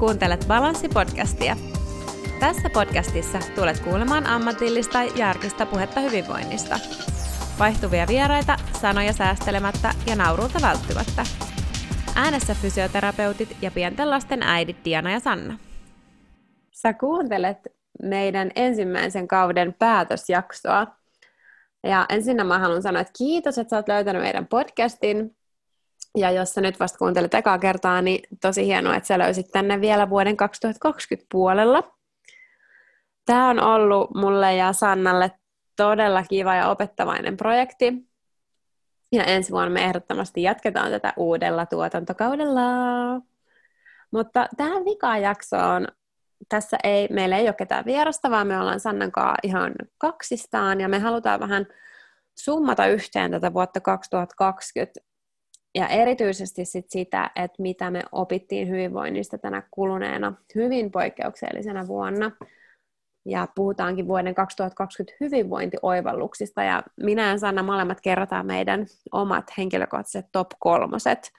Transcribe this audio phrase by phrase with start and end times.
[0.00, 1.56] Kuuntelet Balanssi-podcastia.
[2.40, 6.78] Tässä podcastissa tulet kuulemaan ammatillista ja arkista puhetta hyvinvoinnista.
[7.58, 11.22] Vaihtuvia vieraita, sanoja säästelemättä ja nauruuta välttymättä.
[12.16, 15.58] Äänessä fysioterapeutit ja pienten lasten äidit Diana ja Sanna.
[16.72, 17.58] Sä kuuntelet
[18.02, 20.86] meidän ensimmäisen kauden päätösjaksoa.
[21.84, 25.36] Ja ensinnä mä haluan sanoa, että kiitos, että sä oot löytänyt meidän podcastin.
[26.16, 29.80] Ja jos sä nyt vasta kuuntelet ekaa kertaa, niin tosi hienoa, että sä löysit tänne
[29.80, 31.96] vielä vuoden 2020 puolella.
[33.26, 35.30] Tämä on ollut mulle ja Sannalle
[35.76, 37.92] todella kiva ja opettavainen projekti.
[39.12, 42.60] Ja ensi vuonna me ehdottomasti jatketaan tätä uudella tuotantokaudella.
[44.10, 45.88] Mutta tähän vikaan jaksoon
[46.48, 50.88] tässä ei, meillä ei ole ketään vierasta, vaan me ollaan Sannan kanssa ihan kaksistaan ja
[50.88, 51.66] me halutaan vähän
[52.38, 55.09] summata yhteen tätä vuotta 2020
[55.74, 62.30] ja erityisesti sit sitä, että mitä me opittiin hyvinvoinnista tänä kuluneena hyvin poikkeuksellisena vuonna.
[63.24, 66.62] Ja puhutaankin vuoden 2020 hyvinvointioivalluksista.
[66.62, 71.30] Ja minä ja Sanna molemmat kerrotaan meidän omat henkilökohtaiset top kolmoset.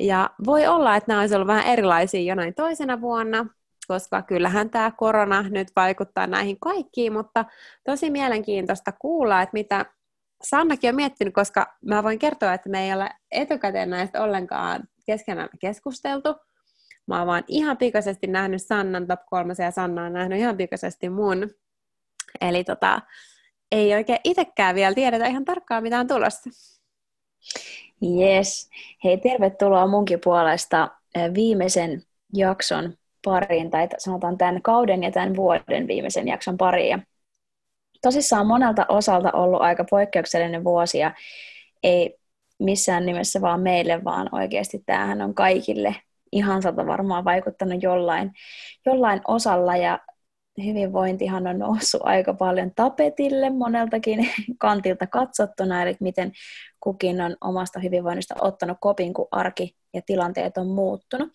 [0.00, 3.46] Ja voi olla, että nämä olisivat vähän erilaisia jonain toisena vuonna,
[3.88, 7.44] koska kyllähän tämä korona nyt vaikuttaa näihin kaikkiin, mutta
[7.84, 9.86] tosi mielenkiintoista kuulla, että mitä
[10.42, 15.48] Sannakin on miettinyt, koska mä voin kertoa, että me ei ole etukäteen näistä ollenkaan keskenään
[15.60, 16.28] keskusteltu.
[17.06, 21.08] Mä oon vaan ihan pikaisesti nähnyt Sannan top 3 ja Sanna on nähnyt ihan pikaisesti
[21.08, 21.50] mun.
[22.40, 23.00] Eli tota,
[23.72, 26.50] ei oikein itsekään vielä tiedetä ihan tarkkaan, mitä on tulossa.
[28.02, 28.70] Yes.
[29.04, 30.88] Hei, tervetuloa munkin puolesta
[31.34, 37.06] viimeisen jakson pariin, tai sanotaan tämän kauden ja tämän vuoden viimeisen jakson pariin
[38.04, 41.14] tosissaan monelta osalta ollut aika poikkeuksellinen vuosi ja
[41.82, 42.18] ei
[42.58, 45.96] missään nimessä vaan meille, vaan oikeasti tämähän on kaikille
[46.32, 48.32] ihan sata varmaan vaikuttanut jollain,
[48.86, 49.98] jollain osalla ja
[50.64, 56.32] hyvinvointihan on noussut aika paljon tapetille moneltakin kantilta katsottuna, eli miten
[56.80, 61.28] kukin on omasta hyvinvoinnista ottanut kopin, kun arki ja tilanteet on muuttunut.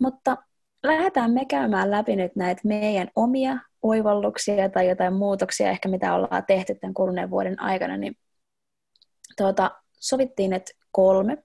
[0.00, 0.36] Mutta
[0.82, 6.44] lähdetään me käymään läpi nyt näitä meidän omia oivalluksia tai jotain muutoksia ehkä, mitä ollaan
[6.46, 8.16] tehty tämän kuluneen vuoden aikana, niin
[9.36, 11.38] tuota, sovittiin, että kolme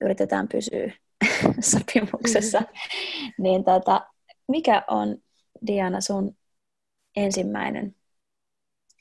[0.00, 0.92] yritetään pysyä
[1.60, 2.60] sopimuksessa.
[2.60, 3.32] Mm-hmm.
[3.38, 4.06] niin tuota,
[4.48, 5.16] mikä on
[5.66, 6.36] Diana sun
[7.16, 7.94] ensimmäinen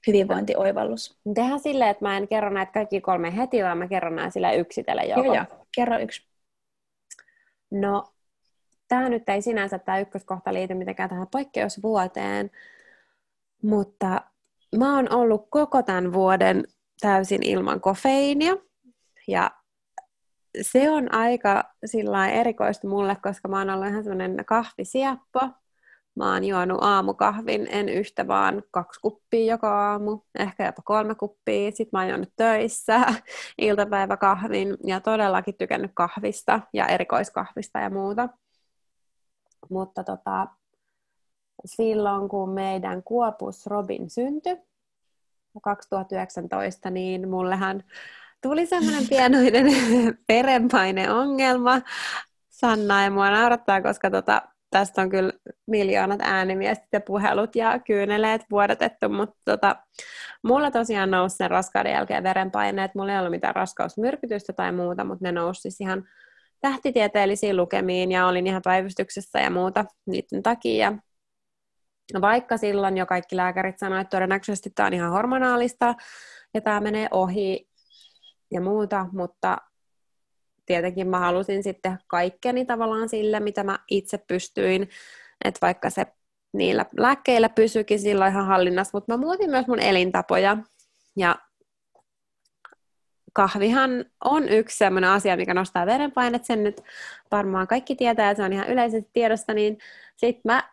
[0.07, 1.19] hyvinvointioivallus?
[1.35, 4.51] Tehdään silleen, että mä en kerro näitä kaikki kolme heti, vaan mä kerron nämä sillä
[4.51, 5.23] yksitellen joko.
[5.23, 5.45] Joo, joo.
[5.75, 6.27] Kerro yksi.
[7.71, 8.13] No,
[8.89, 12.51] tämä nyt ei sinänsä tämä ykköskohta liity mitenkään tähän poikkeusvuoteen,
[13.63, 14.21] mutta
[14.77, 16.63] mä oon ollut koko tämän vuoden
[17.01, 18.57] täysin ilman kofeiinia
[19.27, 19.51] ja
[20.61, 21.63] se on aika
[22.31, 25.39] erikoista mulle, koska mä oon ollut ihan semmoinen kahvisieppo.
[26.15, 31.71] Mä oon juonut aamukahvin, en yhtä vaan kaksi kuppia joka aamu, ehkä jopa kolme kuppia.
[31.71, 32.99] Sitten mä oon juonut töissä
[33.57, 38.29] iltapäiväkahvin ja todellakin tykännyt kahvista ja erikoiskahvista ja muuta.
[39.69, 40.47] Mutta tota,
[41.65, 44.57] silloin, kun meidän Kuopus Robin syntyi
[45.63, 47.83] 2019, niin mullehan
[48.41, 49.65] tuli semmoinen pienoinen
[50.29, 51.81] verenpaineongelma.
[52.49, 55.31] Sanna ja mua naurattaa, koska tota, tästä on kyllä
[55.67, 59.75] miljoonat ääniviestit ja puhelut ja kyyneleet vuodatettu, mutta tota,
[60.43, 62.95] mulla tosiaan nousi sen raskauden jälkeen verenpaineet.
[62.95, 66.07] Mulla ei ollut mitään raskausmyrkytystä tai muuta, mutta ne nousi siis ihan
[66.61, 70.93] tähtitieteellisiin lukemiin ja olin ihan päivystyksessä ja muuta niiden takia.
[72.21, 75.95] Vaikka silloin jo kaikki lääkärit sanoivat, että todennäköisesti tämä on ihan hormonaalista
[76.53, 77.69] ja tämä menee ohi
[78.51, 79.57] ja muuta, mutta
[80.65, 84.89] tietenkin mä halusin sitten kaikkeni tavallaan sille, mitä mä itse pystyin,
[85.45, 86.05] että vaikka se
[86.53, 90.57] niillä lääkkeillä pysyikin silloin ihan hallinnassa, mutta mä muutin myös mun elintapoja
[91.15, 91.35] ja
[93.33, 96.81] kahvihan on yksi sellainen asia, mikä nostaa verenpainet, sen nyt
[97.31, 99.77] varmaan kaikki tietää, se on ihan yleisesti tiedosta, niin
[100.15, 100.63] sitten mä,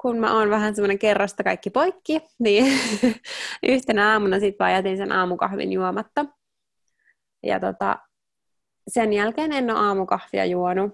[0.00, 2.80] kun mä oon vähän semmoinen kerrasta kaikki poikki, niin
[3.68, 6.24] yhtenä aamuna sitten vaan jätin sen aamukahvin juomatta.
[7.42, 7.98] Ja tota,
[8.88, 10.92] sen jälkeen en ole aamukahvia juonut,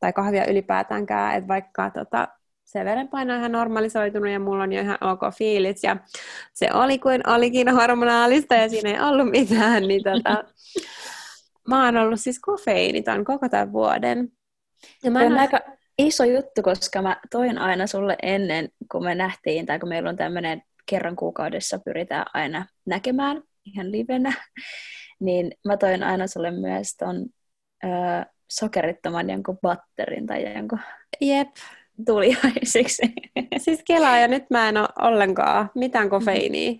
[0.00, 2.28] tai kahvia ylipäätäänkään, että vaikka tota,
[2.72, 5.96] se verenpaino on ihan normalisoitunut ja mulla on jo ihan ok fiilis ja
[6.52, 10.44] se oli kuin olikin hormonaalista ja siinä ei ollut mitään, niin tota,
[11.68, 14.28] mä oon ollut siis kofeiiniton koko tämän vuoden.
[15.04, 15.60] Ja mä aika
[15.98, 20.16] iso juttu, koska mä toin aina sulle ennen, kun me nähtiin, tai kun meillä on
[20.16, 24.32] tämmöinen kerran kuukaudessa pyritään aina näkemään ihan livenä,
[25.20, 27.26] niin mä toin aina sulle myös ton
[27.84, 27.88] ö,
[28.50, 30.80] sokerittoman jonkun batterin tai jonkun
[31.20, 31.48] Jep.
[32.06, 33.02] Tuliaisiksi.
[33.64, 36.72] Siis kelaa ja nyt mä en ole ollenkaan mitään kofeiiniä.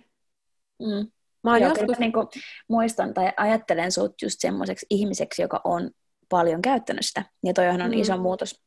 [0.79, 1.11] Mm.
[1.43, 1.89] Mä Joo, joskus...
[1.89, 2.29] mä niinku
[2.67, 5.91] muistan tai ajattelen sut just semmoiseksi ihmiseksi, joka on
[6.29, 7.23] paljon käyttänyt sitä.
[7.43, 7.97] Ja toihan on Mm.
[7.97, 8.63] iso muutos.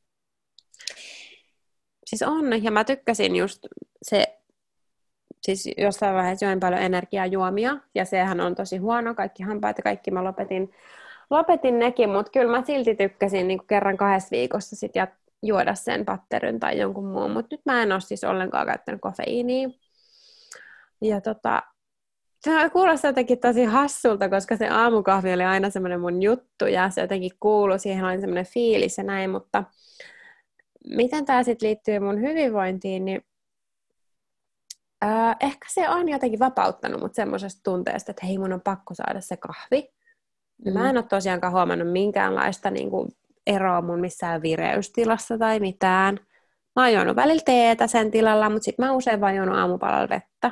[2.06, 3.66] Siis on, ja mä tykkäsin just
[4.02, 4.38] se,
[5.42, 10.10] siis jossain vaiheessa join paljon energiajuomia, ja sehän on tosi huono, kaikki hampaat ja kaikki
[10.10, 10.72] mä lopetin,
[11.30, 15.06] lopetin nekin, mutta kyllä mä silti tykkäsin niin kerran kahdessa viikossa sit ja
[15.46, 19.68] juoda sen patterin tai jonkun muun, mutta nyt mä en ole siis ollenkaan käyttänyt kofeiiniä.
[21.00, 21.62] Ja tota,
[22.40, 27.00] se kuulostaa jotenkin tosi hassulta, koska se aamukahvi oli aina semmoinen mun juttu, ja se
[27.00, 29.64] jotenkin kuului, siihen oli semmoinen fiilis ja näin, mutta
[30.86, 33.24] miten tämä sitten liittyy mun hyvinvointiin, niin
[35.02, 39.20] ää, ehkä se on jotenkin vapauttanut mut semmoisesta tunteesta, että hei, mun on pakko saada
[39.20, 39.94] se kahvi.
[40.64, 40.72] Mm.
[40.72, 43.08] Mä en ole tosiaankaan huomannut minkäänlaista niin kuin,
[43.46, 46.18] eroa mun missään vireystilassa tai mitään.
[46.76, 50.08] Mä oon juonut välillä teetä sen tilalla, mutta sitten mä oon usein vaan juonut aamupalalla
[50.08, 50.50] vettä.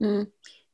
[0.00, 0.26] Mm.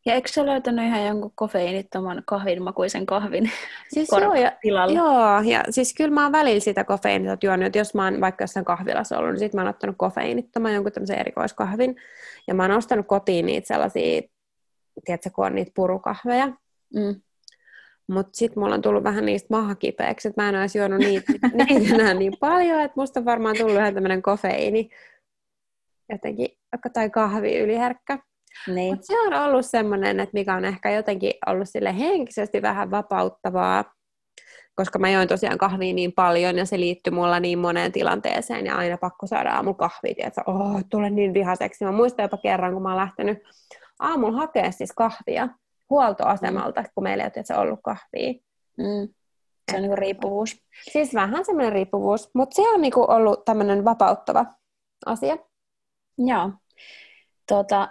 [0.07, 3.51] Ja eikö sä löytänyt ihan jonkun kofeiinittoman kahvinmakuisen kahvin
[3.95, 4.93] Siis joo, ja, tilalla?
[4.93, 8.65] joo, ja siis kyllä mä oon välillä sitä kofeiinitot juonut, jos mä oon vaikka jossain
[8.65, 11.97] kahvilassa ollut, niin sit mä oon ottanut kofeiinittoman jonkun tämmöisen erikoiskahvin,
[12.47, 14.23] ja mä oon ostanut kotiin niitä sellaisia,
[15.05, 16.53] tiedätkö, kun on niitä purukahveja,
[16.95, 17.21] Mm.
[18.09, 20.99] Mutta sitten mulla on tullut vähän niistä maha kipeäksi, että mä en ole edes juonut
[20.99, 21.33] niitä,
[21.69, 24.91] niitä enää niin paljon, että musta on varmaan tullut ihan tämmöinen kofeiini,
[26.13, 26.49] jotenkin,
[26.93, 28.19] tai kahvi yliherkkä.
[28.67, 28.95] Niin.
[28.95, 33.85] Mut se on ollut semmoinen, että mikä on ehkä jotenkin ollut sille henkisesti vähän vapauttavaa,
[34.75, 38.77] koska mä join tosiaan kahvia niin paljon ja se liittyi mulla niin moneen tilanteeseen ja
[38.77, 41.85] aina pakko saada aamulla kahvia, että oh, tulen niin vihaseksi.
[41.85, 43.39] Mä muistan jopa kerran, kun mä oon lähtenyt
[43.99, 45.49] aamulla hakea siis kahvia
[45.91, 48.33] huoltoasemalta, kun meillä ei ole ollut kahvia.
[48.77, 49.09] Mm.
[49.71, 50.63] Se on niinku riippuvuus.
[50.93, 54.47] Siis vähän semmoinen riippuvuus, mutta se on niinku ollut tämmöinen vapauttava
[55.07, 55.37] asia.
[56.19, 56.51] Joo.
[57.49, 57.89] Tota,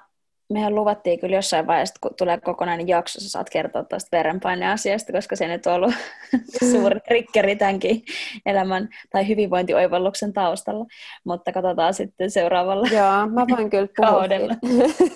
[0.49, 5.35] mehän luvattiin kyllä jossain vaiheessa, kun tulee kokonainen jakso, sä saat kertoa tuosta verenpaineasiasta, koska
[5.35, 5.93] se nyt on ollut
[6.71, 8.03] suuri triggeri tämänkin
[8.45, 10.85] elämän tai hyvinvointioivalluksen taustalla.
[11.23, 14.53] Mutta katsotaan sitten seuraavalla Joo, mä voin kyllä puhua kaudella.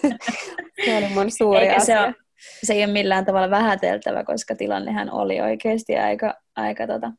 [0.86, 2.06] se oli mun suuri Eikä se, asia.
[2.06, 2.16] ole,
[2.63, 7.12] se ei ole millään tavalla vähäteltävä, koska tilannehan oli oikeasti aika, aika tota,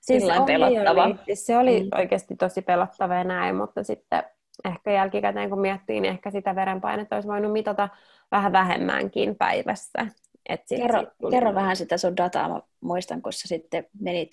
[0.00, 1.04] sillain pelottava.
[1.04, 1.88] Oli, siis se oli Mm.
[1.98, 4.22] oikeasti tosi pelottava ja näin, mutta sitten
[4.64, 7.88] ehkä jälkikäteen kun miettii, niin ehkä sitä verenpainetta olisi voinut mitata
[8.32, 10.06] vähän vähemmänkin päivässä.
[10.48, 12.48] Et sit, Kerro, sit tuli- kerro vähän sitä sun dataa.
[12.48, 14.30] Mä muistan, kun sä sitten menit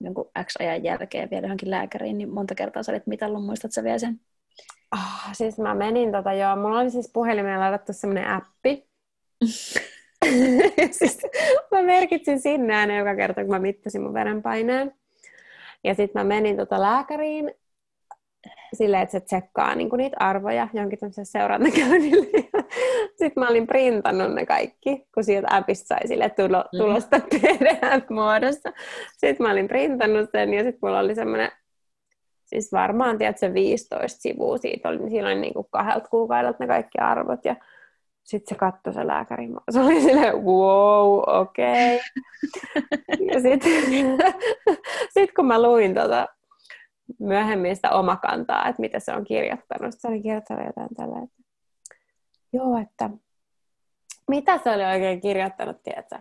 [0.00, 3.98] jonkun X-ajan jälkeen vielä johonkin lääkäriin, niin monta kertaa sä olit mitallut, muistatko sä vielä
[3.98, 4.20] sen?
[4.90, 8.88] Ah, siis mä menin tota joo, mulla oli siis puhelimeen ladattu semmoinen appi.
[10.98, 11.18] siis
[11.70, 14.94] mä merkitsin sinne aina joka kerta, kun mä mittasin mun verenpaineen.
[15.84, 17.50] Ja sitten mä menin tota lääkäriin
[18.74, 22.26] silleen, että se tsekkaa niinku niitä arvoja jonkin tämmöisessä seurantakäynnille.
[23.18, 26.78] Sitten mä olin printannut ne kaikki, kun sieltä appista sai sille tulo, Mm.
[26.78, 28.72] tulosta PDF-muodossa.
[29.12, 31.50] Sitten mä olin printannut sen ja sitten mulla oli semmoinen
[32.44, 36.98] siis varmaan, tiedätkö, 15 sivua siitä oli, siinä oli niin kuin kahdelta kuukaudelta ne kaikki
[36.98, 37.56] arvot ja
[38.24, 41.96] sitten se katsoi se lääkäri, se oli silleen, wow, okei.
[41.96, 43.26] Okay.
[43.32, 44.18] ja sitten
[45.14, 46.26] sit kun mä luin tota,
[47.20, 51.42] myöhemmin sitä omakantaa, että mitä se on kirjoittanut, se oli kirjoittanut jotain tällä, että
[52.52, 53.10] joo, että
[54.28, 56.18] mitä se oli oikein kirjoittanut, tiedätkö?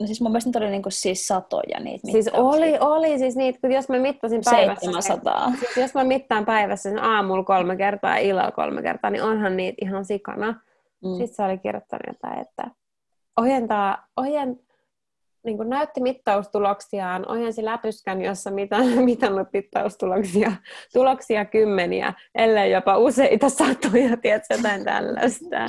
[0.00, 2.58] No siis mun mielestä oli niinku siis satoja niitä Siis mittauksia.
[2.58, 4.80] oli, oli siis niitä, kun jos mä mittasin päivässä...
[4.80, 5.52] 700.
[5.58, 9.56] Siis jos mä mittaan päivässä sen aamulla kolme kertaa ja illalla kolme kertaa, niin onhan
[9.56, 10.60] niitä ihan sikana.
[11.04, 11.10] Mm.
[11.10, 12.70] Sitten se oli kirjoittanut jotain, että
[13.36, 14.60] ojentaa, ojen,
[15.44, 20.52] niin kuin näytti mittaustuloksiaan, ojensi lätyskän, jossa mitä, mitannut mittaustuloksia,
[20.92, 25.66] tuloksia kymmeniä, ellei jopa useita satoja, tiedätkö, jotain tällaista.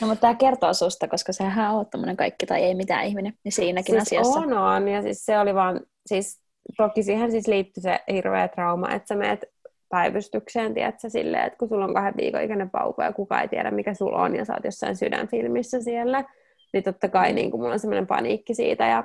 [0.00, 3.52] No, mutta tämä kertoo susta, koska sähän on tämmöinen kaikki tai ei mitään ihminen, niin
[3.52, 4.40] siinäkin siis asiassa.
[4.40, 6.42] on, on, ja siis se oli vaan, siis
[6.76, 9.44] toki siihen siis liittyi se hirveä trauma, että sä meet
[9.92, 13.70] päivystykseen, tiedätkö, silleen, että kun sulla on kahden viikon ikäinen vauva ja kukaan ei tiedä,
[13.70, 16.24] mikä sulla on, ja sä oot jossain sydänfilmissä siellä,
[16.72, 19.04] niin totta kai niin kuin mulla on semmoinen paniikki siitä, ja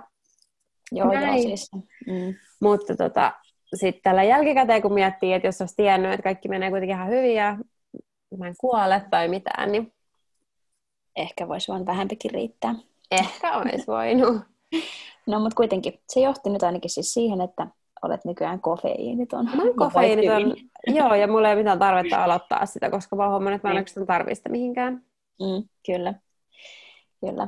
[0.92, 1.72] Joo, joo, siis.
[2.08, 2.34] Mm.
[2.62, 3.34] Mutta tota,
[3.76, 7.36] sitten tällä jälkikäteen, kun miettii, että jos olisi tiennyt, että kaikki menee kuitenkin ihan hyvin
[7.36, 7.58] ja
[8.38, 9.94] mä en kuole tai mitään, niin
[11.18, 12.76] Ehkä voisi vaan vähempikin riittää.
[13.12, 14.42] ehkä olisi voinut.
[15.28, 17.68] No, mutta kuitenkin se johti nyt ainakin siis siihen, että
[18.02, 19.46] olet nykyään kofeiiniton.
[19.56, 20.56] Mä oon kofeiiniton,
[20.88, 23.72] joo, ja mulla ei ole mitään tarvetta aloittaa sitä, koska mä oon huomannut, että mä
[23.72, 23.80] en Niin.
[23.80, 24.94] oikeastaan tarvitse sitä mihinkään.
[25.40, 26.14] Mm, kyllä.
[27.22, 27.48] Kyllä.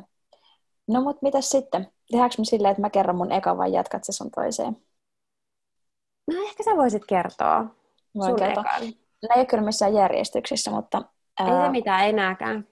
[0.87, 1.87] No, mutta mitäs sitten?
[2.11, 4.77] Tehdäänkö me silleen, että mä kerron mun eka vai jatkat se sun toiseen?
[6.27, 7.65] No ehkä sä voisit kertoa
[8.15, 8.63] Voin sun kertoa.
[8.63, 8.87] ekan.
[9.21, 11.01] Ne ei ole kyllä missään järjestyksessä, mutta...
[11.39, 12.67] Ei se mitään, ei nääkään.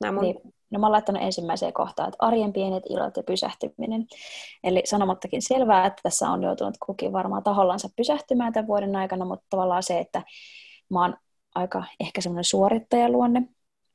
[0.00, 0.22] Nämä mun...
[0.22, 0.54] Niin.
[0.72, 4.06] No mä oon laittanut ensimmäiseen kohtaan, että arjen pienet ilot ja pysähtyminen.
[4.64, 9.46] Eli sanomattakin selvää, että tässä on joutunut kukin varmaan tahollansa pysähtymään tämän vuoden aikana, mutta
[9.50, 10.22] tavallaan se, että
[10.90, 11.16] mä oon
[11.54, 13.42] aika ehkä semmoinen suorittajaluonne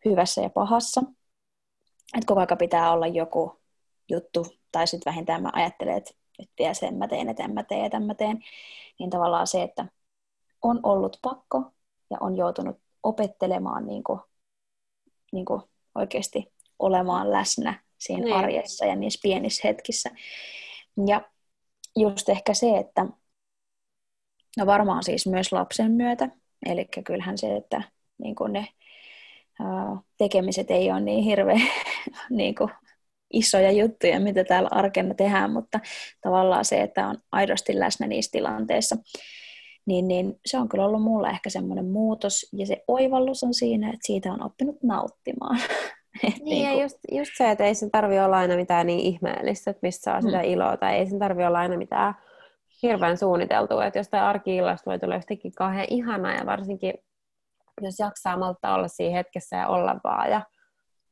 [0.06, 1.02] hyvässä ja pahassa.
[2.18, 3.62] Että koko aika pitää olla joku
[4.10, 7.92] juttu, tai sitten vähintään mä ajattelen, että nyt vielä sen mä teen, tämän mä teen,
[7.92, 8.40] tämän mä teen.
[9.00, 9.86] Niin tavallaan se, että
[10.62, 11.64] on ollut pakko
[12.10, 14.20] ja on joutunut opettelemaan niin kuin,
[15.32, 15.62] niin kuin
[15.96, 18.36] oikeasti olemaan läsnä siinä Niin.
[18.36, 20.10] arjessa ja niissä pienissä hetkissä.
[21.08, 21.22] Ja
[21.96, 23.06] just ehkä se, että
[24.58, 26.30] no varmaan siis myös lapsen myötä,
[26.66, 27.82] eli kyllähän se, että
[28.18, 28.68] niin kuin ne
[30.18, 31.62] tekemiset ei ole niin hirveän
[32.30, 32.70] niin kuin
[33.34, 35.80] isoja juttuja, mitä täällä arkena tehdään, mutta
[36.22, 38.96] tavallaan se, että on aidosti läsnä niissä tilanteissa,
[39.86, 43.88] niin, niin se on kyllä ollut mulle ehkä semmoinen muutos, ja se oivallus on siinä,
[43.88, 45.60] että siitä on oppinut nauttimaan.
[46.24, 49.00] Et Niin, ja niinku- just, just se, että ei sen tarvi olla aina mitään niin
[49.00, 50.44] ihmeellistä, että mistä saa sitä Mm.
[50.44, 52.14] iloa, tai ei sen tarvi olla aina mitään
[52.84, 56.94] hirveän suunniteltua, että jostain arki-illasta voi tulla yhtäkkiä kauhean ihanaa, ja varsinkin
[57.82, 60.42] jos jaksaa malttaa olla siinä hetkessä ja olla vaan, ja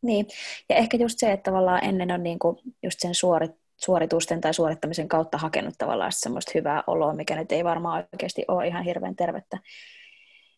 [0.02, 0.28] Niin,
[0.70, 5.08] ja ehkä just se, että tavallaan ennen on niinku just sen suorit, suoritusten tai suorittamisen
[5.08, 9.58] kautta hakenut tavallaan semmoista hyvää oloa, mikä nyt ei varmaan oikeasti ole ihan hirveän tervettä,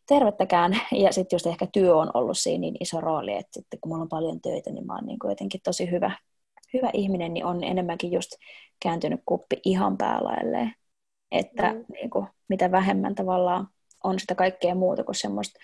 [0.07, 0.79] tervettäkään.
[1.03, 4.01] Ja sitten just ehkä työ on ollut siinä niin iso rooli, että sitten kun mulla
[4.01, 6.11] on paljon töitä, niin mä oon niinku jotenkin tosi hyvä,
[6.73, 8.31] hyvä ihminen, niin on enemmänkin just
[8.83, 10.73] kääntynyt kuppi ihan päälailleen.
[11.31, 11.85] Että Mm.
[11.93, 13.67] niinku, mitä vähemmän tavallaan
[14.03, 15.59] on sitä kaikkea muuta kuin semmoista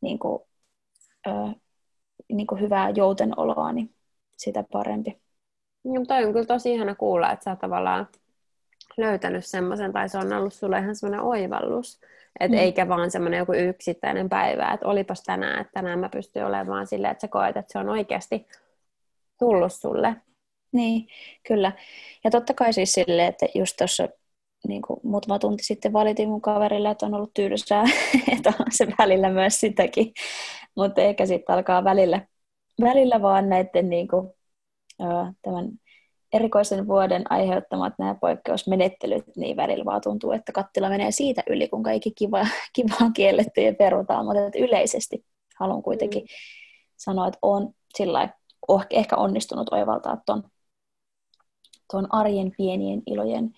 [0.00, 0.48] niinku,
[1.26, 1.30] ö,
[2.32, 3.94] niin kuin hyvää joutenoloa, niin
[4.36, 5.20] sitä parempi.
[5.84, 8.08] Joo, toi on kyllä tosi ihana kuulla, että sä tavallaan
[8.96, 12.00] löytänyt semmoisen, tai se on ollut sulle ihan semmoinen oivallus,
[12.40, 12.58] et Mm.
[12.58, 17.10] eikä vaan semmoinen joku yksittäinen päivä, että olipas tänään, että tänään mä pystyn olemaan silleen,
[17.12, 18.46] että sä koet, että se on oikeasti
[19.38, 20.16] tullut sulle.
[20.72, 21.08] Niin,
[21.48, 21.72] kyllä.
[22.24, 24.08] Ja totta kai siis silleen, että just tuossa
[24.68, 27.84] niin kuin muutama tunti sitten valitin mun kaverille, että on ollut tylsää,
[28.36, 30.12] että on se välillä myös sitäkin.
[30.76, 32.26] Mutta ehkä sitten alkaa välillä,
[32.80, 34.30] välillä vaan näiden niin kuin,
[35.42, 35.68] tämän
[36.32, 41.82] erikoisen vuoden aiheuttamat nämä poikkeusmenettelyt, niin välillä vaan tuntuu, että kattila menee siitä yli, kun
[41.82, 45.24] kaikki kiva, kiva on kielletty ja perutaan, mutta että yleisesti
[45.60, 46.28] haluan kuitenkin mm.
[46.96, 48.28] sanoa, että on sillä
[48.90, 50.42] ehkä onnistunut oivaltaa ton,
[51.92, 53.52] ton arjen pienien ilojen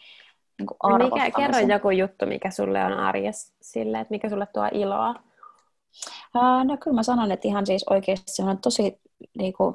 [0.58, 4.68] niin no mikä, kerro joku juttu, mikä sulle on arjessa sille, että mikä sulle tuo
[4.72, 5.10] iloa?
[6.36, 9.00] Uh, no kyllä mä sanon, että ihan siis oikeasti se on tosi
[9.38, 9.74] niin kuin,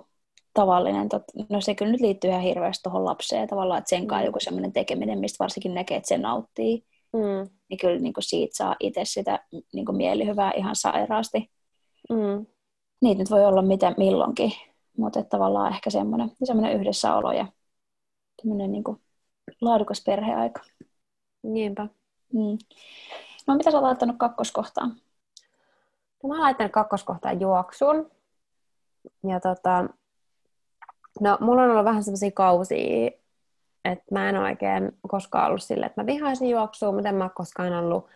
[0.54, 1.10] tavallinen.
[1.10, 4.40] Tot, no se kyllä nyt liittyy ihan hirveästi tuohon lapseen tavallaan, että sen kanssa joku
[4.40, 6.86] semmoinen tekeminen, mistä varsinkin näkee, että se nauttii.
[7.14, 7.50] Mm.
[7.70, 9.40] Niin kyllä niin kuin siitä saa itse sitä
[9.74, 11.52] niin kuin mielihyvää ihan sairaasti.
[12.10, 12.46] Mm.
[13.02, 14.52] Niitä nyt voi olla mitä milloinkin,
[14.98, 17.46] mutta tavallaan ehkä semmoinen, semmoinen yhdessäolo ja
[18.42, 19.02] semmoinen niin kuin
[19.62, 20.62] laadukas perheaika.
[21.44, 21.88] Niinpä.
[22.34, 22.58] Mm.
[23.48, 24.90] No mitä sä oot laittanut kakkoskohtaan?
[26.24, 28.12] No, mä oon laittanut kakkoskohtaan juoksun.
[29.28, 29.90] Ja tota,
[31.20, 33.12] no mulla on ollut vähän semmoisia kausia,
[33.86, 37.74] että mä en oikein koskaan ollut silleen, että mä vihaisin juoksua, mutta en mä koskaan
[37.74, 38.08] ollut,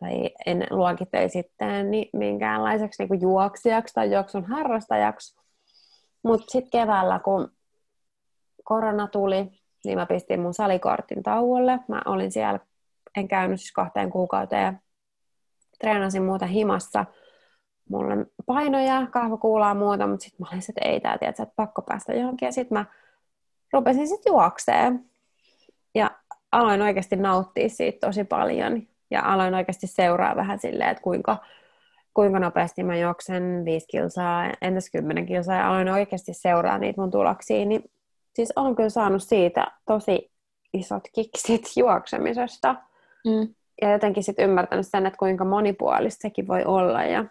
[0.00, 5.36] tai en luokitteli sitten niin minkäänlaiseksi niin juoksijaksi tai juoksun harrastajaksi.
[6.22, 7.52] Mutta sitten keväällä, kun
[8.64, 11.78] korona tuli, niin mä pistin mun salikortin tauolle.
[11.88, 12.60] Mä olin siellä,
[13.16, 14.80] en käynyt siis kahteen kuukauteen,
[15.80, 17.04] treenasin muuta himassa.
[17.92, 21.82] Mulla on painoja, kahvakuulaa muuta, mutta sitten mä olin, että ei tää, tiedät, että pakko
[21.82, 22.46] päästä johonkin.
[22.46, 22.84] Ja sitten mä
[23.72, 25.04] rupesin sitten juokseen.
[25.94, 26.10] Ja
[26.52, 28.82] aloin oikeasti nauttia siitä tosi paljon.
[29.10, 31.36] Ja aloin oikeasti seuraa vähän silleen, että kuinka,
[32.14, 35.56] kuinka nopeasti mä juoksen 5 kilsaa, entäs 10 kilsaa.
[35.56, 37.66] Ja aloin oikeasti seuraa niitä mun tuloksia.
[37.66, 37.90] Niin
[38.34, 40.32] siis olen kyllä saanut siitä tosi
[40.74, 42.74] isot kiksit juoksemisesta.
[43.26, 43.54] Mm.
[43.82, 47.04] Ja jotenkin sitten ymmärtänyt sen, että kuinka monipuolista sekin voi olla.
[47.04, 47.24] Ja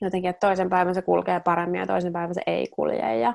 [0.00, 3.18] jotenkin, että toisen päivän se kulkee paremmin ja toisen päivän se ei kulje.
[3.18, 3.34] Ja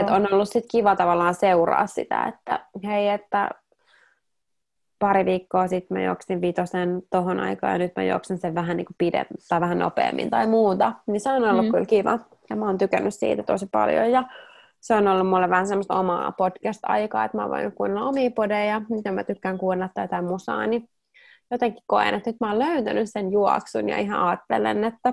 [0.00, 3.50] että on ollut sitten kiva tavallaan seuraa sitä, että hei, että
[4.98, 8.86] pari viikkoa sitten mä juoksin vitosen tohon aikaan ja nyt mä juoksen sen vähän niin
[8.98, 10.92] pidemmin tai vähän nopeammin tai muuta.
[11.06, 11.70] Niin se on ollut mm.
[11.70, 12.18] kyllä kiva
[12.50, 14.24] ja mä oon tykännyt siitä tosi paljon ja
[14.80, 19.12] se on ollut mulle vähän semmoista omaa podcast-aikaa, että mä voin kuunnella omia podeja, mitä
[19.12, 20.88] mä tykkään kuunnella tai jotain musaa, niin
[21.50, 25.12] jotenkin koen, että nyt mä oon löytänyt sen juoksun ja ihan ajattelen, että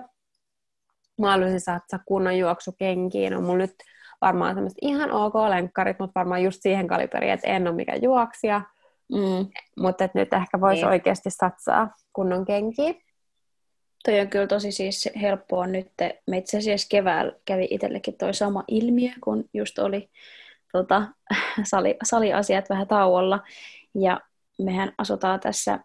[1.20, 3.36] mä haluaisin saada kunnon juoksukenkiin.
[3.38, 3.76] On mulla nyt
[4.22, 8.62] varmaan semmoista ihan ok lenkkarit, mutta varmaan just siihen kaliberiin, että en ole mikään juoksija,
[9.14, 9.48] Mm.
[9.80, 10.88] Mutta nyt ehkä voisi Niin.
[10.90, 12.94] oikeasti satsaa kunnon kenkiä.
[14.06, 15.92] Toi on kyllä tosi siis helppoa nyt.
[16.28, 20.10] Me itse asiassa keväällä kävi itsellekin toi sama ilmiö, kun just oli
[20.72, 21.04] tota,
[21.70, 23.40] sali, saliasiat vähän tauolla.
[23.96, 24.22] Ja
[24.62, 25.80] mehän asutaan tässä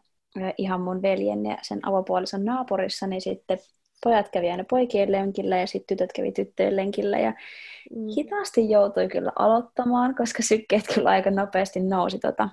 [0.58, 3.58] ihan mun veljen ja sen avopuolison naapurissa, niin sitten
[4.04, 7.18] pojat kävi aina poikien lenkillä ja sitten tytöt kävi tyttöjen lenkillä.
[7.18, 7.32] Ja
[7.96, 8.06] Mm.
[8.16, 12.48] hitaasti joutui kyllä aloittamaan, koska sykkeet kyllä aika nopeasti nousi tota,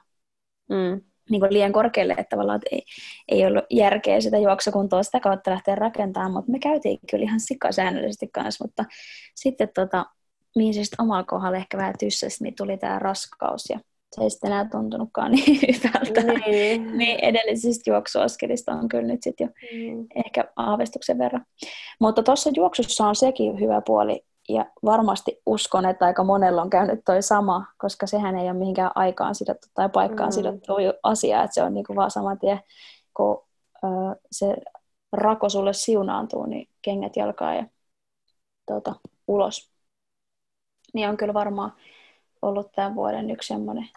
[0.70, 1.02] Mm.
[1.30, 2.84] niin kuin liian korkealle, että tavallaan että ei,
[3.28, 8.28] ei ollut järkeä sitä juoksukuntoa sitä kautta lähteä rakentamaan, mutta me käytiin kyllä ihan sikasäännöllisesti
[8.34, 8.86] kanssa, mutta
[9.36, 10.06] sitten tota,
[10.56, 13.80] mihin se sitten omalla kohdalla ehkä vähän tyssäsi, niin tuli tämä raskaus ja
[14.16, 16.34] se ei sitten enää tuntunutkaan niin hyvältä.
[16.50, 16.98] Niin.
[16.98, 20.08] Niin edellisistä juoksuaskelista on kyllä nyt sitten jo Mm.
[20.26, 21.46] ehkä aavistuksen verran.
[22.00, 27.00] Mutta tuossa juoksussa on sekin hyvä puoli, ja varmasti uskon, että aika monella on käynyt
[27.06, 30.34] toi sama, koska sehän ei ole mihinkään aikaan sidottu tai paikkaan Mm.
[30.34, 32.60] sidottu asia, että se on niinku vaan saman tien,
[33.14, 33.44] kun
[33.84, 33.88] ö,
[34.32, 34.56] se
[35.12, 37.66] rako sulle siunaantuu, niin kengät jalkaa ja
[38.66, 38.96] tota,
[39.28, 39.72] ulos.
[40.94, 41.74] Niin on kyllä varmaan
[42.42, 43.90] ollut tämän vuoden yksi semmoinen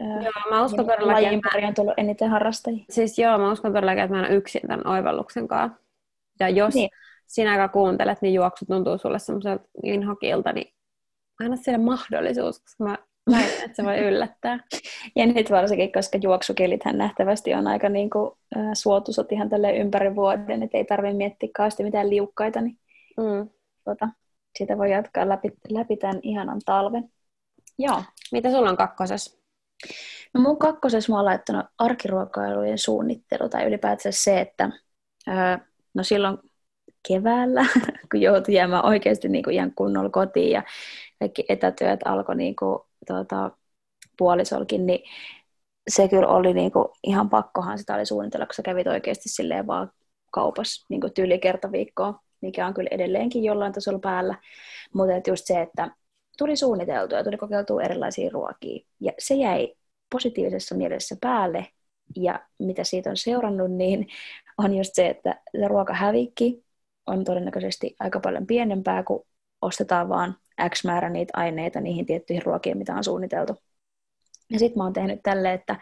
[0.00, 2.84] Joo, mä uskon todellakin, lajin että pari on tullut eniten harrastajia.
[2.90, 5.78] Siis joo, mä uskon todellakin, että mä en yksin tämän oivalluksen kanssa.
[6.40, 6.80] Ja jos Niin.
[6.82, 7.00] niin.
[7.26, 10.72] sinä aika kuuntelet, niin juoksu tuntuu sulle semmoiselta inhokilta, niin
[11.44, 12.98] anna sille mahdollisuus, koska mä
[13.30, 14.58] väitän, että se voi yllättää.
[15.16, 20.16] Ja nyt varsinkin, koska juoksukelithän nähtävästi on aika niin kuin, äh, suotuisat ihan tälle ympäri
[20.16, 22.78] vuoden, että ei tarvitse miettiä kauheasti mitään liukkaita, niin
[23.20, 23.48] Mm.
[23.84, 24.08] tota,
[24.58, 27.08] sitä voi jatkaa läpi, läpi tämän ihanan talven.
[27.78, 28.02] Joo.
[28.32, 29.38] Mitä sulla on kakkosessa?
[30.34, 34.70] No mun kakkosessa mä oon laittanut arkiruokailujen suunnittelu, tai ylipäätään se, että
[35.94, 36.38] no silloin
[37.08, 37.66] keväällä,
[38.10, 40.62] kun joutui jäämään oikeasti niin kuin ihan kunnolla kotiin ja
[41.18, 43.50] kaikki etätyöt alkoi niin kuin, tuota,
[44.18, 45.00] puolisolkin, niin
[45.88, 49.66] se kyllä oli niin kuin, ihan pakkohan sitä oli suunnitella, kun sä kävit oikeasti silleen
[49.66, 49.90] vaan
[50.32, 54.34] kaupassa niin tyyli kerta viikkoa, mikä on kyllä edelleenkin jollain tasolla päällä.
[54.94, 55.90] Mutta just se, että
[56.36, 58.86] tuli suunniteltua tuli kokeiltua erilaisia ruokia.
[59.00, 59.74] Ja se jäi
[60.12, 61.66] positiivisessa mielessä päälle.
[62.16, 64.06] Ja mitä siitä on seurannut, niin
[64.58, 66.64] on just se, että se ruokahävikki
[67.06, 69.26] on todennäköisesti aika paljon pienempää, kun
[69.62, 70.36] ostetaan vaan
[70.74, 73.56] X määrä niitä aineita niihin tiettyihin ruokiin, mitä on suunniteltu.
[74.50, 75.76] Ja sitten mä oon tehnyt tälle, että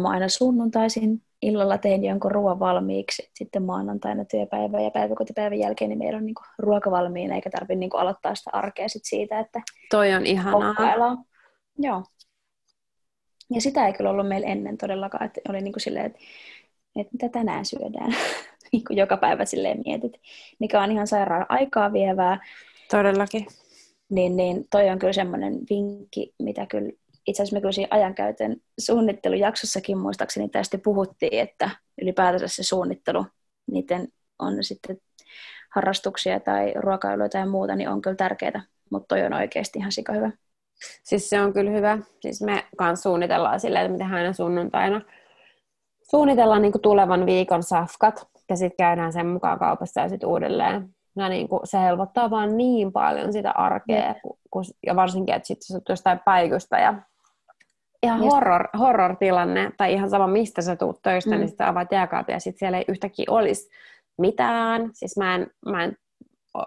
[0.00, 3.30] mä aina sunnuntaisin illalla tein jonkun ruoan valmiiksi.
[3.34, 7.96] Sitten maanantaina työpäivä ja päiväkotipäivän jälkeen niin meillä on niinku ruoka valmiina, eikä tarvitse niinku
[7.96, 10.74] aloittaa sitä arkea sit siitä, että Toi on ihanaa.
[10.74, 11.18] kokkaillaan.
[11.78, 12.04] Joo.
[13.54, 16.18] Ja sitä ei kyllä ollut meillä ennen todellakaan, että oli niinku silleen, että,
[16.96, 18.14] että mitä tänään syödään.
[18.72, 20.12] niin kuin joka päivä silleen mietit,
[20.58, 22.46] mikä on ihan sairaan aikaa vievää.
[22.90, 23.46] Todellakin.
[24.10, 26.92] Niin, niin toi on kyllä semmoinen vinkki, mitä kyllä
[27.26, 31.70] itse asiassa me kyllä siinä ajankäytön suunnittelujaksossakin muistaakseni tästä puhuttiin, että
[32.02, 33.26] ylipäätänsä se suunnittelu,
[33.70, 34.08] niiden
[34.38, 34.96] on sitten
[35.74, 40.12] harrastuksia tai ruokailuja tai muuta, niin on kyllä tärkeää, mutta toi on oikeasti ihan sika
[40.12, 40.30] hyvä.
[41.04, 41.98] Siis se on kyllä hyvä.
[42.20, 45.00] Siis me kanssa suunnitellaan silleen, että me aina sunnuntaina.
[46.10, 50.88] Suunnitellaan niin tulevan viikon safkat ja sitten käydään sen mukaan kaupassa ja sitten uudelleen.
[51.16, 55.46] Ja niin kuin, se helpottaa vaan niin paljon sitä arkea, ku, ku, ja varsinkin, että
[55.46, 56.94] sitten sä jostain paikusta ja
[58.02, 61.36] ihan Ja- horror, horror-tilanne, tai ihan sama mistä sä tuut töistä, Mm.
[61.36, 61.40] mm.
[61.40, 63.70] niin sitten avaat jääkaapia ja sitten siellä ei yhtäkkiä olisi
[64.18, 64.90] mitään.
[64.92, 65.96] Siis mä en, mä en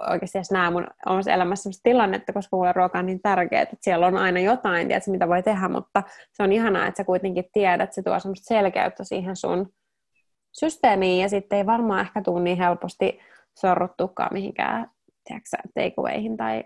[0.10, 3.76] oikeasti edes näe mun omassa elämässä sellaista tilannetta, koska mulle ruoka on niin tärkeää, että
[3.82, 7.46] siellä on aina jotain, tiedätkö, mitä voi tehdä, mutta se on ihanaa, että sä kuitenkin
[7.54, 9.74] tiedät, että se tuo semmoista selkeyttä siihen sun
[10.52, 13.20] systeemiin, ja sitten ei varmaan ehkä tule niin helposti
[13.56, 14.92] sorruttukaan mihinkään
[15.28, 16.64] tiedätkö, takeawayhin tai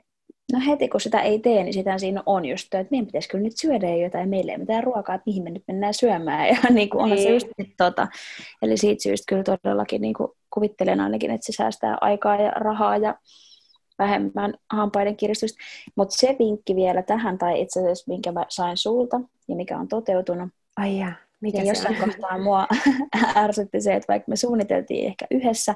[0.53, 3.43] No heti kun sitä ei tee, niin sitä siinä on just, että meidän pitäisi kyllä
[3.43, 6.47] nyt syödä jotain, meillä ei mitään ruokaa, että mihin me nyt mennään syömään.
[6.63, 7.33] Ja niin kuin onhan se Niin.
[7.33, 8.07] just, että tota,
[8.61, 12.97] eli siitä syystä kyllä todellakin niin kuin kuvittelen ainakin, että se säästää aikaa ja rahaa
[12.97, 13.15] ja
[13.99, 15.59] vähemmän hampaiden kiristystä.
[15.95, 19.87] Mutta se vinkki vielä tähän, tai itse asiassa minkä mä sain sulta ja mikä on
[19.87, 22.09] toteutunut, ai jaa, mikä ja se jossain on?
[22.09, 22.67] kohtaa mua
[23.43, 25.75] ärsytti se, että vaikka me suunniteltiin ehkä yhdessä,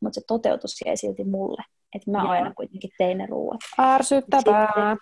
[0.00, 1.62] mutta se toteutus jäi silti mulle.
[1.94, 2.28] Että mä Joo.
[2.28, 3.60] aina kuitenkin tein ne ruuat.
[3.80, 4.96] Ärsyttävää.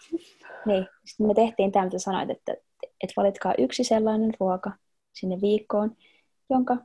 [0.67, 2.53] Niin, sitten me tehtiin tämä, mitä sanoit, että,
[2.83, 4.73] että valitkaa yksi sellainen ruoka
[5.13, 5.97] sinne viikkoon,
[6.51, 6.77] jonka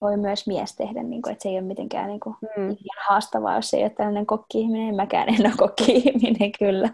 [0.00, 2.76] voi myös mies tehdä, niin kuin, että se ei ole mitenkään niin kuin, Mm.
[3.08, 6.90] haastavaa, jos ei ole tällainen kokki-ihminen, mäkään en ole kokki-ihminen kyllä,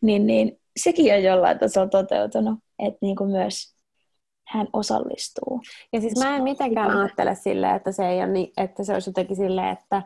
[0.00, 3.73] niin, niin sekin on jollain tasolla toteutunut, että niin kuin myös
[4.48, 5.60] hän osallistuu.
[5.92, 9.10] Ja siis mä en mitenkään ajattele silleen, että se, ei ole niin, että se olisi
[9.10, 10.02] jotenkin silleen, että,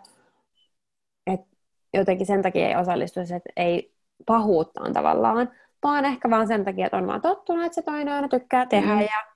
[1.27, 1.47] että
[1.95, 3.93] jotenkin sen takia ei osallistuisi, että ei
[4.27, 5.51] pahuuttaan tavallaan,
[5.83, 8.95] vaan ehkä vaan sen takia, että on vaan tottunut, että se toinen aina tykkää tehdä
[8.95, 9.01] mm.
[9.01, 9.27] ja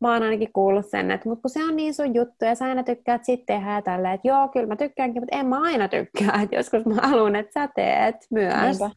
[0.00, 2.64] mä oon ainakin kuullut sen, että mutta kun se on niin sun juttu ja sä
[2.64, 5.88] aina tykkäät sit tehdä ja tälleen, että joo, kyllä mä tykkäänkin, mutta en mä aina
[5.88, 8.78] tykkää, että joskus mä haluan, että sä teet myös.
[8.78, 8.90] Niinpä.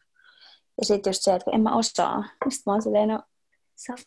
[0.77, 3.19] Ja sitten just se, että kun en mä osaa, niin mä oon silleen, no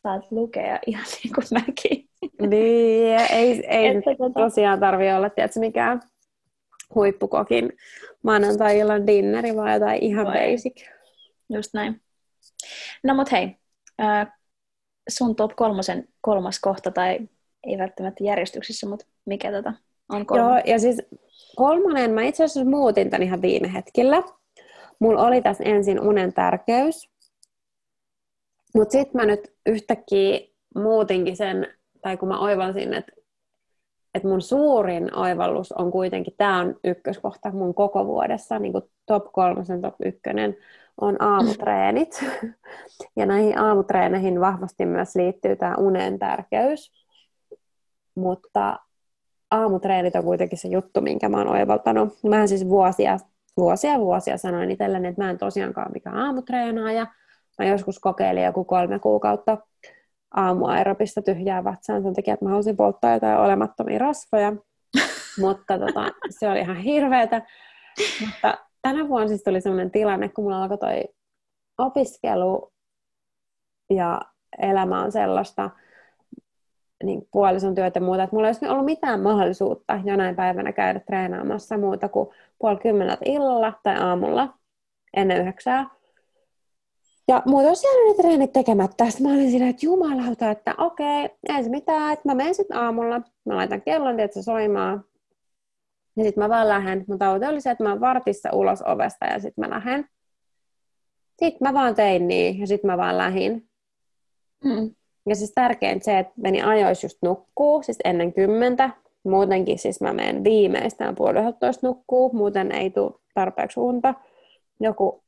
[0.02, 2.08] saat lukea ihan niin kuin mäkin.
[2.40, 6.00] Niin, ei, ei tota- tosiaan tarvi olla, tiedätkö, mikään
[6.94, 7.72] huippukokin
[8.22, 10.34] maanantai-illan dinneri, vaan jotain ihan Voi.
[10.34, 10.86] basic.
[11.48, 12.00] Just näin.
[13.04, 13.56] No mut hei,
[15.08, 17.18] sun top kolmosen kolmas kohta, tai
[17.66, 19.72] ei välttämättä järjestyksessä, mutta mikä tota
[20.08, 20.48] on kolmas?
[20.48, 21.02] Joo, ja siis
[21.56, 24.22] kolmonen, mä itse asiassa muutin tän ihan viime hetkellä.
[24.98, 27.10] Mulla oli tässä ensin unen tärkeys,
[28.74, 30.40] mutta sitten mä nyt yhtäkkiä
[30.74, 31.66] muutinkin sen,
[32.02, 33.12] tai kun mä oivalsin, että
[34.14, 39.32] että mun suurin oivallus on kuitenkin, tämä on ykköskohta mun koko vuodessa, niin kuin top
[39.32, 40.56] kolmosen, top ykkönen,
[41.00, 42.24] on aamutreenit.
[43.16, 46.92] Ja näihin aamutreeneihin vahvasti myös liittyy tämä unen tärkeys.
[48.14, 48.78] Mutta
[49.50, 52.18] aamutreenit on kuitenkin se juttu, minkä mä oon oivaltanut.
[52.22, 53.16] Mä siis vuosia,
[53.56, 57.06] vuosia vuosia sanoin itselleni, että mä en tosiaankaan mikään aamutreenaaja.
[57.58, 59.58] Mä joskus kokeilin joku kolme kuukautta
[60.36, 64.52] aamuaerobista tyhjää vatsaan sen takia, että mä halusin polttaa jotain olemattomia rasvoja.
[65.40, 67.42] Mutta tota, se oli ihan hirveetä.
[68.20, 71.04] Mutta tänä vuonna siis tuli sellainen tilanne, kun mulla alkoi toi
[71.78, 72.72] opiskelu
[73.90, 74.20] ja
[74.58, 75.70] elämä on sellaista,
[77.04, 81.00] niin puolison työtä ja muuta, että mulla ei olisi ollut mitään mahdollisuutta jonain päivänä käydä
[81.00, 84.54] treenaamassa muuta kuin puoli kymmeneltä illalla tai aamulla
[85.16, 85.90] ennen yhdeksää.
[87.28, 89.10] Ja mulla olisi jäänyt ne treenit tekemättä.
[89.10, 92.76] Sitten mä olin siinä, että jumalauta, että okei, ei se mitään, että mä menen sitten
[92.76, 95.04] aamulla, mä laitan kellon, että se soimaan.
[96.16, 97.04] Ja sitten mä vaan lähden.
[97.08, 100.08] Mun tavoite oli se, että mä oon vartissa ulos ovesta ja sitten mä lähden.
[101.38, 103.68] Sitten mä vaan tein niin ja sitten mä vaan lähin.
[104.64, 104.94] Mm.
[105.28, 108.90] Ja siis tärkeintä se, että meni ajois just nukkuu, siis ennen kymmentä.
[109.24, 111.38] Muutenkin siis mä menen viimeistään puoli
[111.82, 114.14] nukkuu, muuten ei tule tarpeeksi unta.
[114.80, 115.23] Joku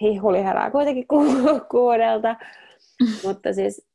[0.00, 1.24] hihuli herää kuitenkin ku-
[1.70, 2.36] kuudelta.
[3.24, 3.88] Mutta siis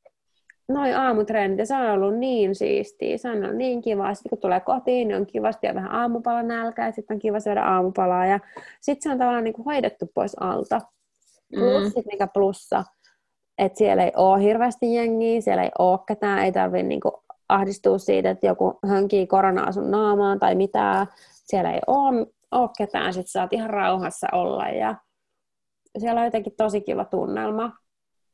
[0.69, 4.13] noin aamutreenit, ja se on ollut niin siistiä, se on ollut niin kiva.
[4.13, 7.39] Sitten kun tulee kotiin, niin on kivasti ja vähän aamupala nälkä, ja sitten on kiva
[7.39, 8.25] syödä aamupalaa.
[8.25, 8.39] Ja
[8.81, 10.81] sitten se on tavallaan niin kuin hoidettu pois alta.
[11.55, 11.91] Plus, mm.
[11.91, 12.83] sit mikä plussa,
[13.57, 17.01] että siellä ei ole hirveästi jengiä, siellä ei ole ketään, ei tarvitse niin
[17.49, 21.07] ahdistua siitä, että joku hönkii koronaa sun naamaan tai mitään.
[21.45, 24.95] Siellä ei ole, ole ketään, sitten saat ihan rauhassa olla ja
[25.99, 27.71] siellä on jotenkin tosi kiva tunnelma.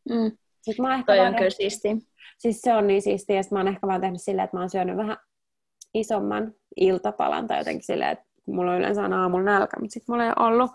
[0.09, 0.31] Mm.
[0.61, 1.95] Sitten mä ehkä Toi on kyllä siistiä.
[2.37, 4.69] Siis se on niin siistiä, ja mä oon ehkä vaan tehnyt silleen, että mä oon
[4.69, 5.17] syönyt vähän
[5.93, 10.25] isomman iltapalan tai jotenkin silleen, että mulla on yleensä aina aamulla nälkä, mutta sitten mulla
[10.25, 10.71] ei ollut.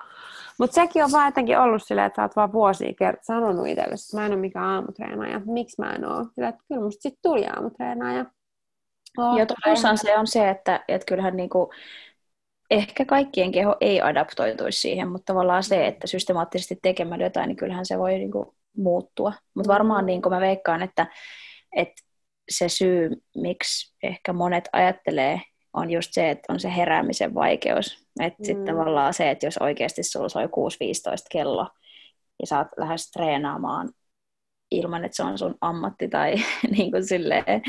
[0.58, 3.94] Mutta sekin on vaan jotenkin ollut silleen, että sä oot vaan vuosia kert- sanonut itselle,
[3.94, 5.40] että mä en ole mikään aamutreenaaja.
[5.44, 6.24] Miksi mä en ole?
[6.34, 8.24] Silleen, että kyllä musta sitten tuli aamutreenaaja.
[9.18, 11.70] Oh, ja toisaan se on se, että, että kyllähän niinku,
[12.70, 17.87] ehkä kaikkien keho ei adaptoituisi siihen, mutta tavallaan se, että systemaattisesti tekemällä jotain, niin kyllähän
[17.87, 18.46] se voi niin kuin,
[18.77, 19.33] muuttua.
[19.55, 21.07] Mutta varmaan niin kuin mä veikkaan, että,
[21.77, 22.03] että
[22.50, 25.40] se syy, miksi ehkä monet ajattelee,
[25.72, 28.07] on just se, että on se heräämisen vaikeus.
[28.20, 28.44] Että mm.
[28.44, 30.48] sitten tavallaan se, että jos oikeasti sulla soi 6-15
[31.31, 31.68] kello
[32.40, 33.88] ja sä oot lähes treenaamaan
[34.76, 36.34] ilman, että se on sun ammatti tai
[36.76, 37.62] niin kuin silleen,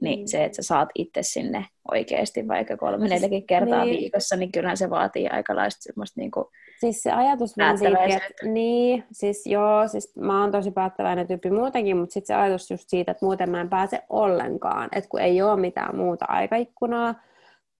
[0.00, 0.26] niin mm.
[0.26, 3.98] se, että sä saat itse sinne oikeasti vaikka kolme, neljäkin kertaa niin.
[3.98, 6.46] viikossa, niin kyllähän se vaatii aikalaista semmoista niin kuin
[6.82, 11.50] Siis se ajatus vaan siitä, että niin, siis joo, siis mä oon tosi päättäväinen tyyppi
[11.50, 15.20] muutenkin, mutta sitten se ajatus just siitä, että muuten mä en pääse ollenkaan, että kun
[15.20, 17.14] ei ole mitään muuta aikaikkunaa,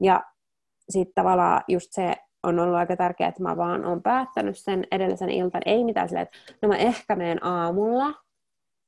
[0.01, 0.25] ja
[0.90, 5.31] sitten tavallaan just se on ollut aika tärkeää, että mä vaan oon päättänyt sen edellisen
[5.31, 8.14] iltan, ei mitään silleen, että no mä ehkä menen aamulla,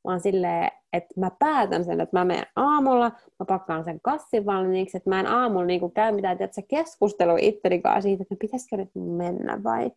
[0.04, 4.96] vaan silleen, että mä päätän sen, että mä menen aamulla, mä pakkaan sen kassin valmiiksi,
[4.96, 8.38] että mä en aamulla niin käy mitään, että se keskustelu itteni kanssa siitä, että no
[8.40, 9.90] pitäisikö nyt mennä vai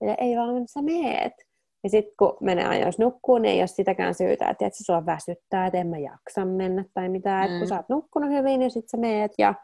[0.00, 1.32] ja ei vaan sä meet.
[1.84, 5.66] Ja sitten kun menee ajoissa nukkuun, niin ei ole sitäkään syytä, että, se sua väsyttää,
[5.66, 7.40] että en mä jaksa mennä tai mitään.
[7.40, 7.46] Mm.
[7.46, 9.54] Että kun sä oot nukkunut hyvin, niin sitten sä meet ja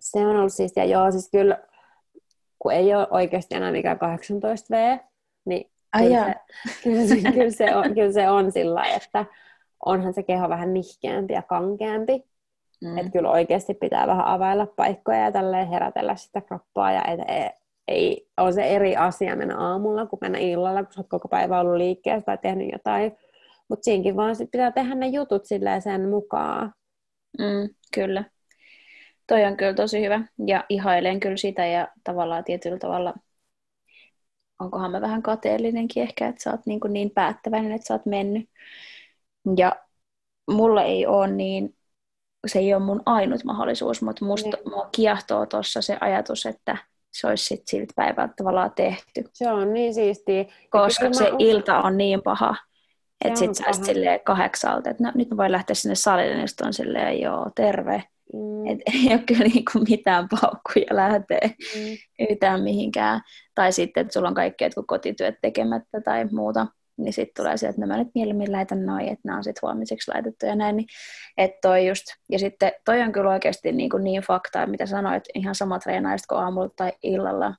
[0.00, 1.62] se on ollut siis, ja joo, siis kyllä,
[2.58, 5.00] kun ei ole oikeasti enää mikään 18V,
[5.44, 6.34] niin kyllä, se,
[6.82, 9.24] kyllä, se, kyllä, se on, kyllä se on sillä että
[9.86, 12.24] onhan se keho vähän nihkeämpi ja kankeampi.
[12.84, 12.98] Mm.
[12.98, 16.92] Että kyllä oikeasti pitää vähän availla paikkoja ja tälleen herätellä sitä kroppaa.
[16.92, 17.50] Ja et, ei,
[17.88, 21.60] ei ole se eri asia mennä aamulla kuin mennä illalla, kun sä oot koko päivä
[21.60, 23.12] ollut liikkeessä tai tehnyt jotain.
[23.68, 26.72] Mutta siinkin vaan sit pitää tehdä ne jutut silleen sen mukaan.
[27.38, 28.24] Mm, kyllä.
[29.26, 33.14] Toi on kyllä tosi hyvä ja ihailen kyllä sitä ja tavallaan tietyllä tavalla
[34.60, 38.06] onkohan mä vähän kateellinenkin ehkä, että sä oot niin, kuin niin päättäväinen, että sä oot
[38.06, 38.50] mennyt.
[39.56, 39.76] Ja
[40.50, 41.76] mulla ei ole niin,
[42.46, 44.70] se ei ole mun ainut mahdollisuus, mutta musta niin.
[44.70, 46.76] mua kiehtoo tuossa se ajatus, että
[47.12, 49.24] se olisi sit siltä päivältä tavallaan tehty.
[49.32, 50.44] Se on niin siistiä.
[50.70, 51.36] Koska se mä...
[51.38, 52.56] ilta on niin paha,
[53.24, 56.74] että sit sä silleen kahdeksalta, että no, nyt mä voin lähteä sinne salille, niin on
[56.74, 58.04] silleen, joo, terve.
[58.32, 58.66] Mm.
[58.66, 62.26] Et ei ole kyllä niinku mitään paukkuja lähteä mm.
[62.30, 63.20] yhtään mihinkään.
[63.54, 66.66] Tai sitten, että sulla on kaikki jotkut kotityöt tekemättä tai muuta
[67.00, 69.60] niin sitten tulee se, että no mä nyt mieluummin laitan noin, että nämä on sitten
[69.62, 70.76] huomiseksi laitettu ja näin.
[70.76, 70.86] Niin,
[71.36, 75.24] että toi just, ja sitten toi on kyllä oikeasti niin, kuin niin faktaa, mitä sanoit,
[75.34, 77.54] ihan sama treenaista kuin aamulla tai illalla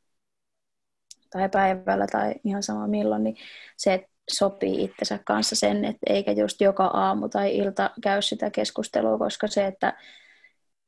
[1.29, 3.35] tai päivällä tai ihan sama milloin, niin
[3.77, 8.49] se, että sopii itsensä kanssa sen, että eikä just joka aamu tai ilta käy sitä
[8.49, 9.97] keskustelua, koska se, että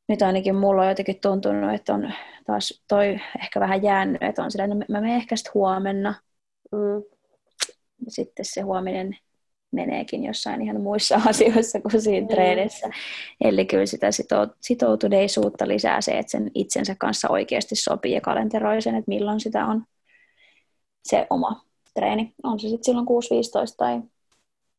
[0.08, 2.14] nyt ainakin mulla on jotenkin tuntunut, että on
[2.46, 6.16] taas toi ehkä vähän jäänyt, että on sillä, että no mä menen ehkä sitten huomenna,
[6.72, 7.04] mm
[8.08, 9.18] sitten se huominen
[9.72, 12.34] meneekin jossain ihan muissa asioissa kuin siinä mm.
[12.34, 12.90] treenissä.
[13.42, 14.08] Eli kyllä sitä
[14.62, 19.66] sitoutuneisuutta lisää se, että sen itsensä kanssa oikeasti sopii ja kalenteroi sen, että milloin sitä
[19.66, 19.84] on
[21.04, 22.34] se oma treeni.
[22.44, 24.02] On se sitten silloin 6.15 tai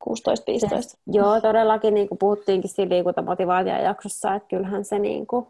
[0.09, 1.00] 16.15.
[1.07, 5.46] Joo, todellakin niin kuin puhuttiinkin siinä liikuntamotivaatiojaksossa, että kyllähän se niin kuin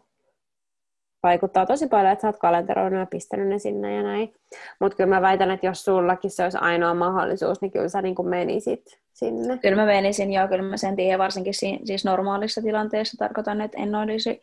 [1.23, 4.33] vaikuttaa tosi paljon, että sä oot kalenteroinut ja pistänyt ne sinne ja näin.
[4.79, 8.15] Mutta kyllä mä väitän, että jos sullakin se olisi ainoa mahdollisuus, niin kyllä sä niin
[8.15, 9.57] kuin menisit sinne.
[9.57, 13.77] Kyllä mä menisin, joo, kyllä mä sen tiedän, varsinkin si- siis normaalissa tilanteessa tarkoitan, että
[13.81, 14.41] en olisi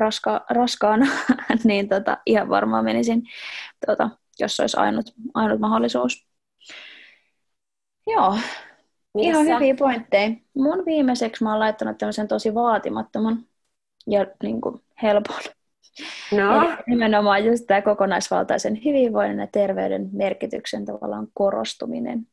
[0.00, 1.06] raska- raskaana,
[1.64, 3.22] niin tota, ihan varmaan menisin,
[3.86, 6.28] tota, jos olisi ainut, ainut mahdollisuus.
[8.06, 8.36] Joo,
[9.14, 9.30] Missä?
[9.30, 10.30] ihan hyviä pointteja.
[10.54, 13.46] Mun viimeiseksi mä oon laittanut tämmöisen tosi vaatimattoman
[14.06, 15.36] ja niin kuin helpon
[16.32, 16.62] No.
[16.62, 22.26] Eli nimenomaan just tämä kokonaisvaltaisen hyvinvoinnin ja terveyden merkityksen tavallaan korostuminen.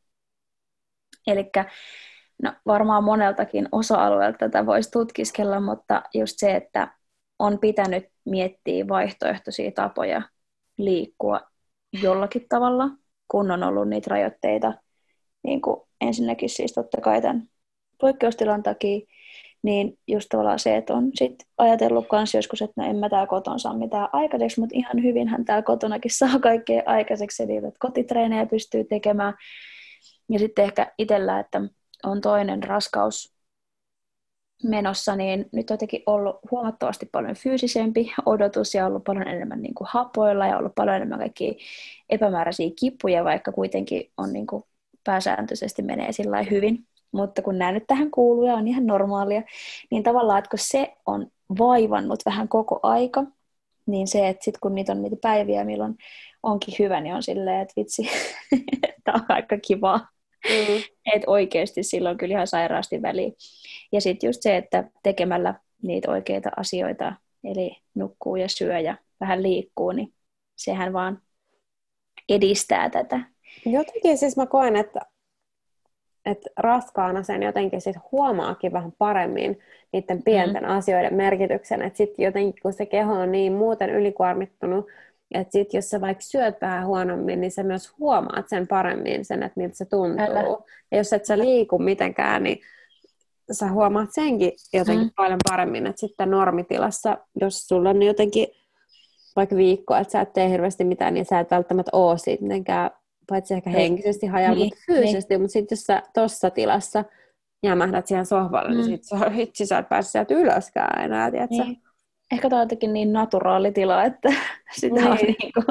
[1.26, 1.50] Eli
[2.42, 6.88] no, varmaan moneltakin osa-alueelta tätä voisi tutkiskella, mutta just se, että
[7.38, 10.22] on pitänyt miettiä vaihtoehtoisia tapoja
[10.78, 11.40] liikkua
[12.02, 12.88] jollakin tavalla,
[13.28, 14.74] kun on ollut niitä rajoitteita,
[15.42, 17.48] niin kuin ensinnäkin siis totta kai tämän
[18.00, 19.00] poikkeustilan takia,
[19.62, 23.26] niin just tavallaan se, että on sit ajatellut myös joskus, että no en mä täällä
[23.26, 28.46] kotona saa mitään aikaiseksi, mutta ihan hyvinhän täällä kotonakin saa kaikkea aikaiseksi, eli että kotitreenejä
[28.46, 29.34] pystyy tekemään.
[30.30, 31.60] Ja sitten ehkä itsellä, että
[32.04, 33.36] on toinen raskaus
[34.64, 39.74] menossa, niin nyt on jotenkin ollut huomattavasti paljon fyysisempi odotus ja ollut paljon enemmän niin
[39.74, 41.52] kuin hapoilla ja ollut paljon enemmän kaikkia
[42.08, 44.64] epämääräisiä kipuja, vaikka kuitenkin on niin kuin
[45.06, 49.42] pääsääntöisesti menee sillä hyvin mutta kun nämä nyt tähän kuuluu ja on ihan normaalia,
[49.90, 51.26] niin tavallaan, että kun se on
[51.58, 53.24] vaivannut vähän koko aika,
[53.86, 55.96] niin se, että sitten kun niitä on niitä päiviä, milloin
[56.42, 58.02] onkin hyvä, niin on silleen, että vitsi,
[59.04, 60.08] tämä on aika kivaa.
[60.48, 60.82] Mm.
[61.14, 63.34] Että oikeasti silloin kyllä ihan sairaasti väliin.
[63.92, 67.12] Ja sitten just se, että tekemällä niitä oikeita asioita,
[67.44, 70.14] eli nukkuu ja syö ja vähän liikkuu, niin
[70.56, 71.22] sehän vaan
[72.28, 73.35] edistää tätä.
[73.64, 75.00] Jotenkin siis mä koen, että
[76.26, 79.58] että raskaana sen jotenkin sit huomaakin vähän paremmin
[79.92, 80.70] niiden pienten mm.
[80.70, 84.86] asioiden merkityksen, että sitten jotenkin kun se keho on niin muuten ylikuormittunut,
[85.34, 89.42] että sitten jos sä vaikka syöt vähän huonommin, niin sä myös huomaat sen paremmin sen,
[89.42, 90.26] että miltä se tuntuu.
[90.26, 90.40] Älä.
[90.90, 92.60] Ja jos et sä liiku mitenkään, niin
[93.52, 95.12] sä huomaat senkin jotenkin mm.
[95.16, 98.48] paljon paremmin, että sitten normitilassa, jos sulla on jotenkin
[99.36, 102.90] vaikka viikko, että sä et tee hirveästi mitään, niin sä et välttämättä oo siitä mitenkään
[103.28, 105.40] paitsi ehkä henkisesti hajaa, niin, mutta fyysisesti, niin.
[105.40, 107.04] mutta sitten jos sä tuossa tilassa
[107.62, 108.86] jämähdät siihen sohvalle, niin mm.
[108.88, 111.64] niin sitten sä, hitsi, sä et pääse sieltä ylöskään enää, tiedätkö?
[111.64, 111.82] Niin.
[112.32, 114.28] Ehkä tämä on jotenkin niin naturaali tila, että
[114.80, 115.06] sitä niin.
[115.06, 115.66] on niin kuin,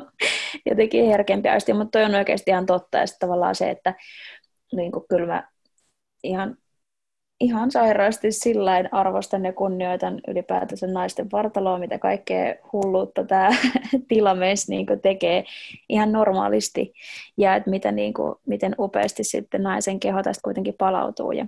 [0.65, 3.94] jotenkin herkempi aisti, mutta toi on oikeasti ihan totta, ja sitten tavallaan se, että
[4.76, 5.50] niin kuin kyllä mä
[6.24, 6.58] ihan
[7.39, 13.50] ihan sairaasti sillä arvostan ja kunnioitan ylipäätänsä naisten vartaloa, mitä kaikkea hulluutta tämä
[14.08, 15.43] tilamies niin tekee
[15.89, 16.93] ihan normaalisti
[17.38, 21.32] ja että mitä, niin kuin, miten upeasti sitten naisen keho tästä kuitenkin palautuu.
[21.32, 21.48] Ja,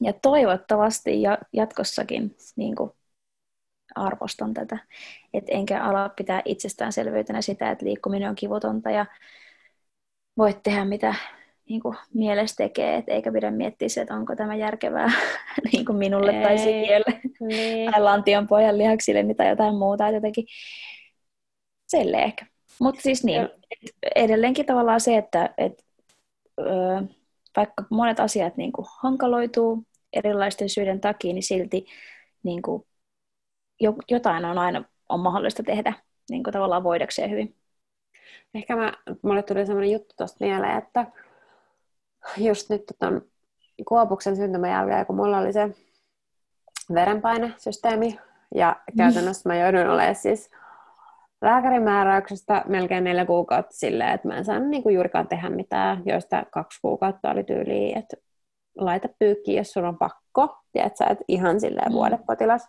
[0.00, 2.90] ja toivottavasti ja jatkossakin niin kuin,
[3.94, 4.78] arvostan tätä,
[5.34, 9.06] että enkä ala pitää itsestäänselvyytenä sitä, että liikkuminen on kivutonta ja
[10.36, 11.14] voit tehdä mitä
[11.68, 15.12] niin kuin mielessä tekee, et eikä pidä miettiä se, että onko tämä järkevää
[15.72, 17.92] niin kuin minulle Ei, tai sikiölle niin.
[17.92, 20.46] tai lantion pojan lihaksille tai jotain muuta, että jotenkin
[21.86, 22.46] selle ehkä.
[22.80, 23.48] Mutta siis niin,
[24.14, 25.84] edelleenkin tavallaan se, että et,
[26.60, 26.64] ö,
[27.56, 31.86] vaikka monet asiat niin kuin hankaloituu erilaisten syiden takia, niin silti
[32.42, 32.82] niin kuin,
[34.10, 35.92] jotain on aina on mahdollista tehdä
[36.30, 37.56] niin kuin tavallaan voidakseen hyvin.
[38.54, 41.06] ehkä mä, mulle tuli sellainen juttu tuosta mieleen, että
[42.36, 43.22] just nyt ton
[43.88, 45.70] Kuopuksen syntymän jälkeen, kun mulla oli se
[46.94, 48.18] verenpainesysteemi,
[48.54, 50.50] ja käytännössä mä joudun olemaan siis
[51.42, 56.46] lääkärin määräyksestä melkein neljä kuukautta silleen, että mä en saanut niinku juurikaan tehdä mitään, joista
[56.50, 58.16] kaksi kuukautta oli tyyliä, että
[58.76, 61.94] laita pyykkiin, jos sulla on pakko, ja että sä et ihan silleen mm.
[61.94, 62.68] vuodepotilas.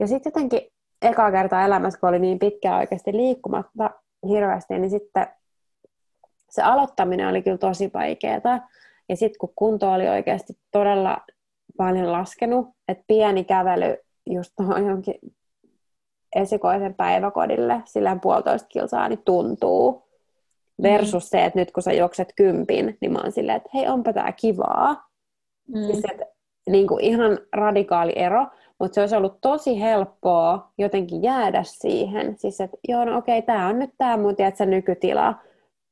[0.00, 0.60] Ja sitten jotenkin
[1.02, 3.90] eka kertaa elämässä, kun oli niin pitkään oikeasti liikkumatta
[4.28, 5.26] hirveästi, niin sitten
[6.50, 8.68] se aloittaminen oli kyllä tosi vaikeaa.
[9.08, 11.18] Ja sitten kun kunto oli oikeasti todella
[11.76, 13.96] paljon laskenut, että pieni kävely
[14.30, 15.14] just tuohon jonkin
[16.36, 20.10] esikoisen päiväkodille, sillä puolitoista kilsaa, niin tuntuu.
[20.82, 21.28] Versus mm.
[21.28, 24.32] se, että nyt kun sä juokset kympin, niin mä oon silleen, että hei, onpa tää
[24.32, 25.08] kivaa.
[25.68, 25.82] Mm.
[25.82, 26.24] Siis, että,
[26.70, 28.46] niin kuin ihan radikaali ero,
[28.78, 32.38] mutta se olisi ollut tosi helppoa jotenkin jäädä siihen.
[32.38, 35.34] Siis, että joo, no okei, tämä on nyt tämä mun tiedätkö, nykytila.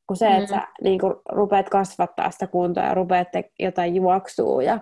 [0.09, 0.35] Kun se, mm.
[0.35, 4.63] että sä niin rupeat kasvattaa sitä kuntoa ja rupeat te- jotain juoksua.
[4.63, 4.79] Ja,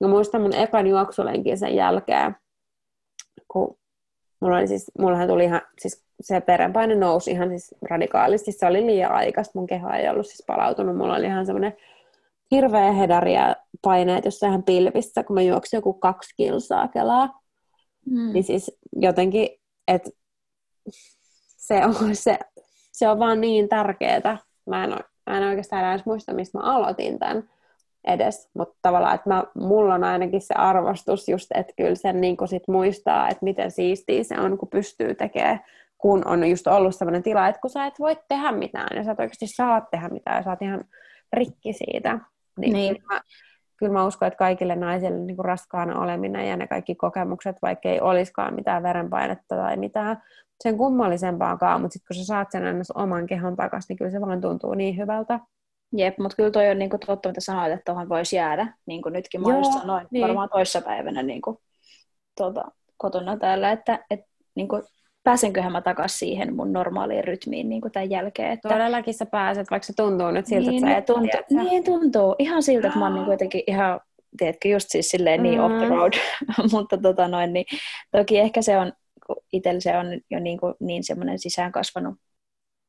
[0.00, 2.36] ja muistan mun ekan juoksulenkin sen jälkeen,
[3.48, 3.78] kun
[4.40, 8.52] mulla oli siis, mullahan tuli ihan, siis se verenpaine nousi ihan siis radikaalisti.
[8.52, 10.96] Se oli liian aikaista, mun keho ei ollut siis palautunut.
[10.96, 11.76] Mulla oli ihan semmoinen
[12.50, 17.40] hirveä hedaria paineet jossain pilvissä, kun mä juoksin joku kaksi kilsaa kelaa.
[18.10, 18.32] Mm.
[18.32, 19.48] Niin siis jotenkin,
[19.88, 20.10] että
[21.56, 22.38] se on, se,
[22.92, 24.38] se on vaan niin tärkeää.
[24.66, 24.90] Mä en,
[25.26, 27.44] mä en oikeastaan edes muista, mistä mä aloitin tämän
[28.04, 32.36] edes, mutta tavallaan, että mä, mulla on ainakin se arvostus just, että kyllä sen niin
[32.46, 35.60] sit muistaa, että miten siistiä se on, kun pystyy tekemään,
[35.98, 39.12] kun on just ollut sellainen tila, että kun sä et voi tehdä mitään, ja sä
[39.12, 40.84] et oikeasti saa tehdä mitään, ja sä oot ihan
[41.32, 42.18] rikki siitä.
[42.58, 42.96] Niin, niin.
[43.12, 43.20] Mä,
[43.76, 47.88] kyllä mä uskon, että kaikille naisille niin kuin raskaana oleminen ja ne kaikki kokemukset, vaikka
[47.88, 50.22] ei olisikaan mitään verenpainetta tai mitään
[50.62, 54.20] sen kummallisempaakaan, mutta sitten kun sä saat sen aina oman kehon takaisin, niin kyllä se
[54.20, 55.40] vaan tuntuu niin hyvältä.
[55.96, 58.74] Jep, mutta kyllä toi on niin kuin totta, mitä sanoit, että tuohon voisi jäädä.
[58.86, 60.22] Niin kuin nytkin mä Joo, just sanoin, niin.
[60.22, 61.56] varmaan toissapäivänä niin kuin,
[62.36, 62.64] tuota,
[62.96, 64.20] kotona täällä, että et,
[64.54, 64.82] niin kuin,
[65.26, 68.52] pääsenköhän mä takaisin siihen mun normaaliin rytmiin niin kuin tämän jälkeen.
[68.52, 68.68] Että...
[68.68, 71.84] Todellakin sä pääset, vaikka se tuntuu nyt siltä, niin, että sä et tuntuu, tiedä, Niin
[71.84, 72.34] tuntuu.
[72.38, 74.00] Ihan siltä, että mä oon niin jotenkin ihan,
[74.38, 75.64] tiedätkö, just siis silleen niin mm.
[75.64, 76.12] off the road.
[76.72, 77.64] Mutta tota noin, niin
[78.10, 78.92] toki ehkä se on,
[79.52, 82.14] itsellä se on jo niin, kuin, niin semmoinen sisään kasvanut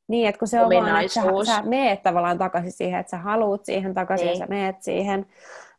[0.08, 3.18] niin, että kun se on vaan, että sä, sä meet tavallaan takaisin siihen, että sä
[3.18, 4.34] haluut siihen takaisin niin.
[4.34, 5.26] ja sä meet siihen.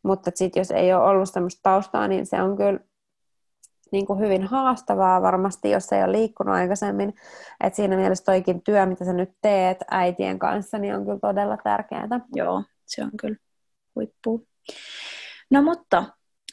[0.03, 2.79] Mutta sitten jos ei ole ollut semmoista taustaa, niin se on kyllä
[3.91, 7.13] niin kuin hyvin haastavaa varmasti, jos ei ole liikkunut aikaisemmin.
[7.63, 11.57] Et siinä mielessä toikin työ, mitä sä nyt teet äitien kanssa, niin on kyllä todella
[11.57, 12.07] tärkeää.
[12.35, 13.35] Joo, se on kyllä
[13.95, 14.47] huippu.
[15.51, 16.03] No mutta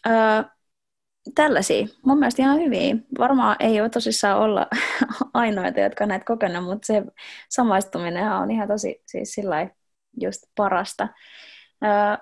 [0.07, 0.45] äh,
[1.35, 2.97] tällaisia, mun mielestä ihan hyviä.
[3.19, 4.67] Varmaan ei ole tosissaan olla
[5.35, 7.03] ainoita, jotka näet kokenut, mutta se
[7.51, 9.69] samaistuminen on ihan tosi siis sillä
[10.21, 11.09] just parasta.
[11.85, 12.19] Äh,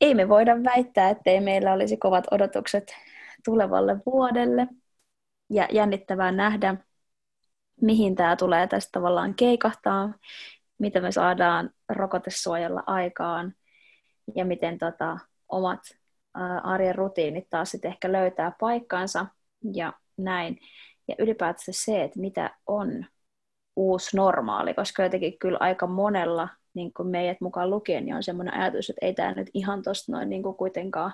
[0.00, 2.94] ei me voida väittää, ettei meillä olisi kovat odotukset
[3.44, 4.66] tulevalle vuodelle.
[5.50, 6.76] Ja jännittävää nähdä,
[7.80, 10.14] mihin tämä tulee tästä tavallaan keikahtaa,
[10.78, 13.54] mitä me saadaan rokotesuojalla aikaan
[14.34, 15.80] ja miten tota, omat
[16.62, 19.26] arjen rutiinit taas sitten ehkä löytää paikkaansa
[19.74, 20.58] ja näin.
[21.08, 23.06] Ja ylipäätään se, että mitä on
[23.76, 28.54] uusi normaali, koska jotenkin kyllä aika monella, niin kuin meidät mukaan lukien, niin on semmoinen
[28.54, 31.12] ajatus, että ei tämä nyt ihan tuosta noin niin kuin kuitenkaan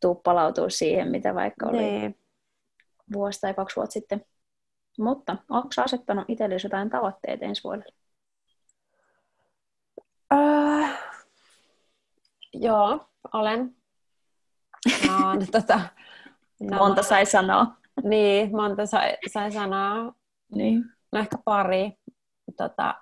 [0.00, 2.14] tuu palautua siihen, mitä vaikka oli nee.
[3.12, 4.24] vuosi tai kaksi vuotta sitten.
[4.98, 7.94] Mutta onko asettanut itsellesi jotain tavoitteita ensi vuodelle?
[10.34, 10.88] Uh,
[12.52, 13.76] joo, olen.
[15.06, 15.80] No, tota,
[16.60, 17.66] no, monta sai sanoa.
[18.02, 20.14] Niin, monta sai, sai sanoa.
[20.54, 20.84] Niin.
[21.12, 21.92] No ehkä pari.
[22.56, 22.94] Tota,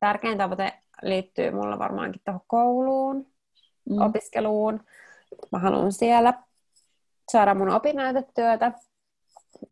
[0.00, 3.26] tärkein tavoite liittyy mulla varmaankin tuohon kouluun,
[3.90, 4.00] mm.
[4.00, 4.80] opiskeluun.
[5.52, 6.34] Mä haluan siellä
[7.32, 8.72] saada mun opinnäytetyötä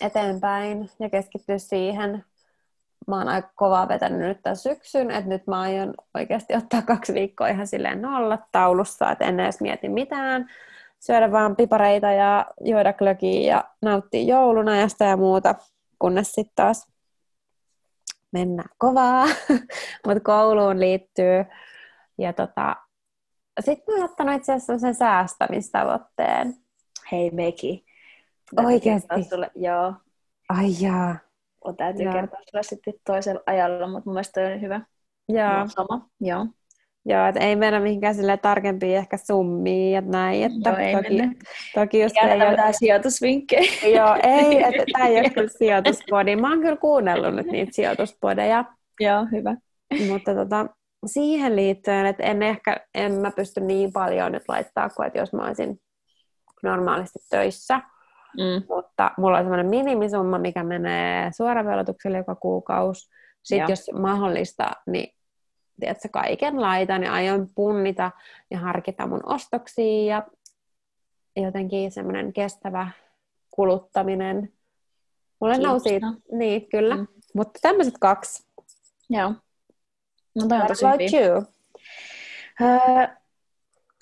[0.01, 2.25] eteenpäin ja keskittyä siihen.
[3.07, 7.15] Mä oon aika kovaa vetänyt nyt tämän syksyn, että nyt mä aion oikeasti ottaa kaksi
[7.15, 10.51] viikkoa ihan silleen nolla taulussa, että en edes mieti mitään.
[11.01, 15.55] Syödä vaan pipareita ja juoda klökiä ja nauttia joulunajasta ja muuta,
[15.99, 16.87] kunnes sitten taas
[18.33, 19.27] mennään kovaa,
[20.07, 21.45] mutta kouluun liittyy.
[22.19, 22.77] Ja tota,
[23.61, 26.55] sitten mä oon ottanut itse asiassa sen säästämistavoitteen.
[27.13, 27.85] Hei Meki.
[28.57, 29.23] Oikeasti?
[29.29, 29.95] Sulle, joo.
[30.49, 31.17] Ai jaa.
[31.65, 32.15] On täytyy joo.
[32.15, 34.81] kertoa sulle sitten toisella ajalla, mutta mun mielestä toi on hyvä.
[35.29, 35.59] Joo.
[35.59, 36.47] No, sama, joo.
[37.05, 40.43] Joo, että ei mennä mihinkään sille tarkempiin ehkä summiin ja näin.
[40.43, 41.35] Että Joo, ei toki, mennä.
[41.75, 42.51] toki just ei ole...
[42.51, 43.73] mitään sijoitusvinkkejä.
[43.97, 46.37] Joo, ei, että tämä ei ole kyllä sijoituspodi.
[46.37, 48.65] Mä oon kyllä kuunnellut nyt niitä sijoituspodeja.
[49.01, 49.57] Joo, hyvä.
[50.09, 50.67] Mutta tota,
[51.07, 55.33] siihen liittyen, että en ehkä, en mä pysty niin paljon nyt laittaa kuin, että jos
[55.33, 55.81] mä olisin
[56.63, 57.81] normaalisti töissä.
[58.37, 58.65] Mm.
[58.69, 63.09] Mutta mulla on semmoinen minimisumma, mikä menee suoravelotukselle joka kuukausi.
[63.43, 63.71] Sitten ja.
[63.71, 65.15] jos mahdollista, niin
[65.81, 68.11] tiedätkö, kaiken laitan ja aion punnita
[68.51, 70.23] ja harkita mun ostoksia ja
[71.45, 72.91] jotenkin semmoinen kestävä
[73.51, 74.53] kuluttaminen.
[75.41, 76.01] Mulle nousi,
[76.33, 77.07] niin kyllä, mm.
[77.35, 78.47] mutta tämmöiset kaksi.
[79.11, 79.35] Joo.
[80.35, 81.27] No toi on tosi about hyvin.
[81.27, 81.39] you?
[82.61, 83.09] Uh,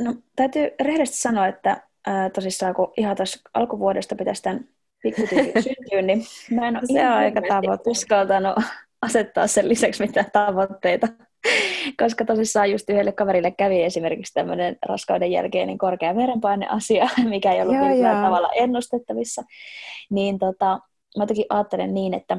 [0.00, 4.68] no, täytyy rehellisesti sanoa, että uh, tosissaan kun ihan tässä alkuvuodesta pitäisi tämän
[5.02, 7.90] pikkutykin syntyä, niin mä en ole Se on aika tavoite.
[7.90, 8.56] uskaltanut
[9.02, 11.08] asettaa sen lisäksi mitään tavoitteita.
[12.02, 17.74] Koska tosissaan just yhdelle kaverille kävi esimerkiksi tämmöinen raskauden jälkeinen korkea verenpaine-asia, mikä ei ollut
[17.74, 19.42] joo, millään tavalla ennustettavissa.
[20.10, 20.80] Niin tota,
[21.18, 22.38] mä toki ajattelen niin, että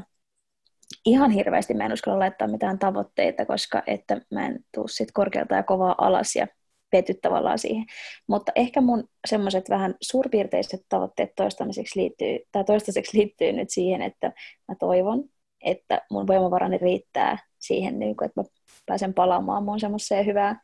[1.05, 5.55] ihan hirveästi mä en uskalla laittaa mitään tavoitteita, koska että mä en tuu sit korkealta
[5.55, 6.47] ja kovaa alas ja
[6.91, 7.85] pety tavallaan siihen.
[8.27, 14.31] Mutta ehkä mun semmoiset vähän suurpiirteiset tavoitteet toistaiseksi liittyy, tai toistaiseksi liittyy nyt siihen, että
[14.67, 15.23] mä toivon,
[15.61, 18.45] että mun voimavarani riittää siihen, niin kuin, että mä
[18.85, 20.61] pääsen palaamaan mun semmoiseen hyvään,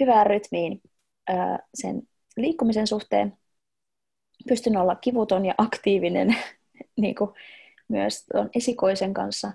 [0.00, 0.80] hyvään rytmiin
[1.28, 2.02] ää, sen
[2.36, 3.38] liikkumisen suhteen.
[4.48, 6.36] Pystyn olla kivuton ja aktiivinen
[7.00, 7.30] niin kuin
[7.88, 9.52] myös tuon esikoisen kanssa,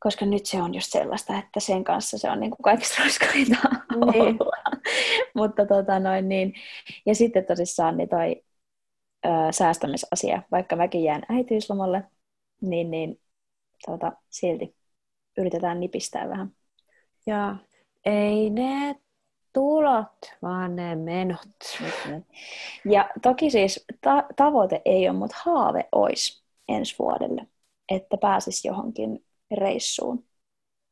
[0.00, 3.56] koska nyt se on just sellaista, että sen kanssa se on niin kuin kaikista raskaita
[4.12, 4.38] niin.
[5.34, 6.54] Mutta tota noin niin.
[7.06, 8.42] Ja sitten tosissaan niin toi
[9.26, 12.04] ö, säästämisasia, vaikka mäkin jään äitiyslomalle,
[12.60, 13.20] niin, niin
[13.86, 14.76] tota, silti
[15.38, 16.52] yritetään nipistää vähän.
[17.26, 17.56] Ja
[18.04, 18.96] ei ne
[19.52, 21.78] tulot, vaan ne menot.
[22.84, 27.46] Ja toki siis ta- tavoite ei ole, mutta haave olisi ensi vuodelle,
[27.88, 30.24] että pääsisi johonkin reissuun.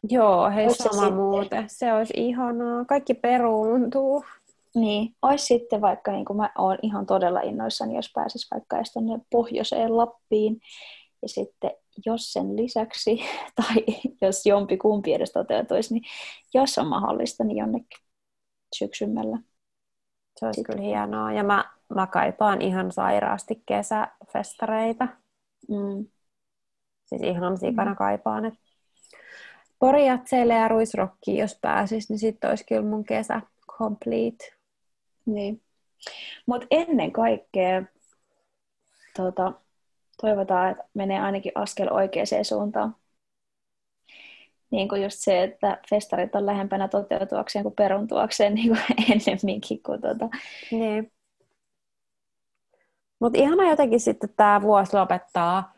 [0.09, 1.64] Joo, hei Ois sama se muuten.
[1.70, 2.84] Se olisi ihanaa.
[2.84, 4.24] Kaikki peruuntuu.
[4.74, 8.92] Niin, olisi sitten vaikka, niin kuin mä oon ihan todella innoissani, jos pääsis vaikka edes
[8.92, 10.61] tuonne pohjoiseen Lappiin.
[11.22, 11.70] Ja sitten
[12.07, 13.20] jos sen lisäksi,
[13.57, 13.84] tai
[14.20, 16.04] jos jompi kumpi edes toteutuisi, niin
[16.54, 18.00] jos on mahdollista, niin jonnekin
[18.74, 19.38] syksymmällä.
[20.40, 20.76] Se olisi sitten.
[20.76, 21.32] kyllä hienoa.
[21.32, 25.09] Ja mä, mä kaipaan ihan sairaasti kesäfestareita.
[25.68, 26.07] Mm.
[27.07, 27.96] Siis ihan sikana mm.
[27.96, 28.44] kaipaan.
[28.44, 28.54] Et
[29.78, 33.40] Porijatseille ja ruisrokkiin, jos pääsis, niin sitten olisi kyllä mun kesä
[33.78, 34.54] complete.
[35.26, 35.62] Niin.
[36.46, 37.82] Mutta ennen kaikkea
[39.16, 39.52] tota,
[40.20, 42.96] toivotaan, että menee ainakin askel oikeaan suuntaan.
[44.70, 48.80] Niin kuin just se, että festarit on lähempänä toteutuakseen kuin peruntuakseen niin kuin
[49.12, 49.82] ennemminkin.
[49.82, 50.28] Kuin tuota.
[50.70, 51.12] Niin.
[53.20, 55.76] Mutta ihana jotenkin sitten tämä vuosi lopettaa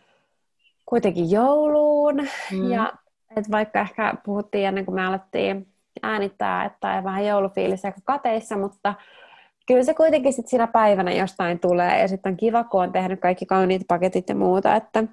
[0.88, 2.16] kuitenkin jouluun.
[2.52, 2.70] Mm.
[2.70, 2.92] Ja
[3.36, 5.68] et vaikka ehkä puhuttiin ennen kuin me alettiin
[6.02, 8.94] äänittää, että on vähän joulufiilis aika kateissa, mutta
[9.66, 12.00] kyllä se kuitenkin sitten siinä päivänä jostain tulee.
[12.00, 15.04] Ja sitten on kiva, kun on tehnyt kaikki kauniit paketit ja muuta, että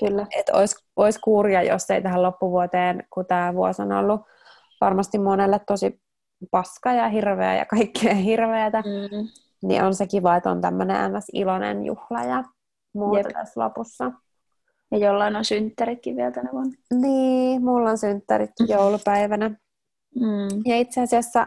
[0.00, 0.26] Kyllä.
[0.30, 4.20] Että olisi, olisi kurja, jos ei tähän loppuvuoteen, kun tämä vuosi on ollut
[4.80, 6.00] varmasti monelle tosi
[6.50, 9.28] paska ja hirveä ja kaikkea hirveätä, mm.
[9.62, 11.26] niin on se kiva, että on tämmöinen ns.
[11.32, 12.44] iloinen juhla ja
[12.94, 13.32] muuta Jep.
[13.32, 14.12] tässä lopussa.
[14.92, 16.72] Ja jollain on synttäritkin vielä tänä vuonna.
[16.94, 19.48] Niin, mulla on synttärit joulupäivänä.
[20.20, 20.62] Mm.
[20.64, 21.46] Ja itse asiassa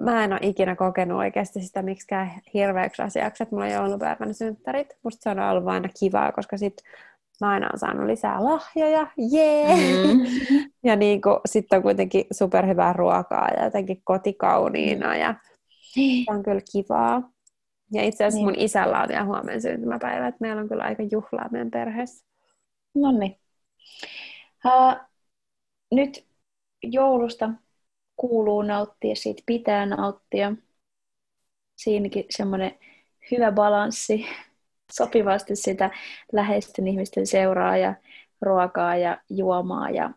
[0.00, 4.88] mä en ole ikinä kokenut oikeasti sitä miksikään hirveäksi asiaksi, että mulla on joulupäivänä synttärit.
[5.02, 6.74] Musta se on ollut aina kivaa, koska sit
[7.40, 9.66] mä aina olen saanut lisää lahjoja, jee!
[9.66, 9.78] Yeah!
[9.78, 10.24] Mm.
[10.88, 15.34] ja niin sitten on kuitenkin superhyvää ruokaa ja jotenkin kotikauniina ja
[15.80, 17.35] se on kyllä kivaa.
[17.92, 18.56] Ja itse asiassa niin.
[18.58, 22.26] mun isällä on vielä huomenna syntymäpäivä, että meillä on kyllä aika juhlaa meidän perheessä.
[22.94, 23.40] No niin.
[24.64, 24.96] Uh,
[25.92, 26.26] nyt
[26.82, 27.50] joulusta
[28.16, 30.52] kuuluu nauttia, siitä pitää nauttia.
[31.76, 32.78] Siinäkin semmoinen
[33.30, 34.26] hyvä balanssi,
[34.92, 35.90] sopivasti sitä
[36.32, 37.94] läheisten ihmisten seuraa ja
[38.40, 40.10] ruokaa ja juomaa ja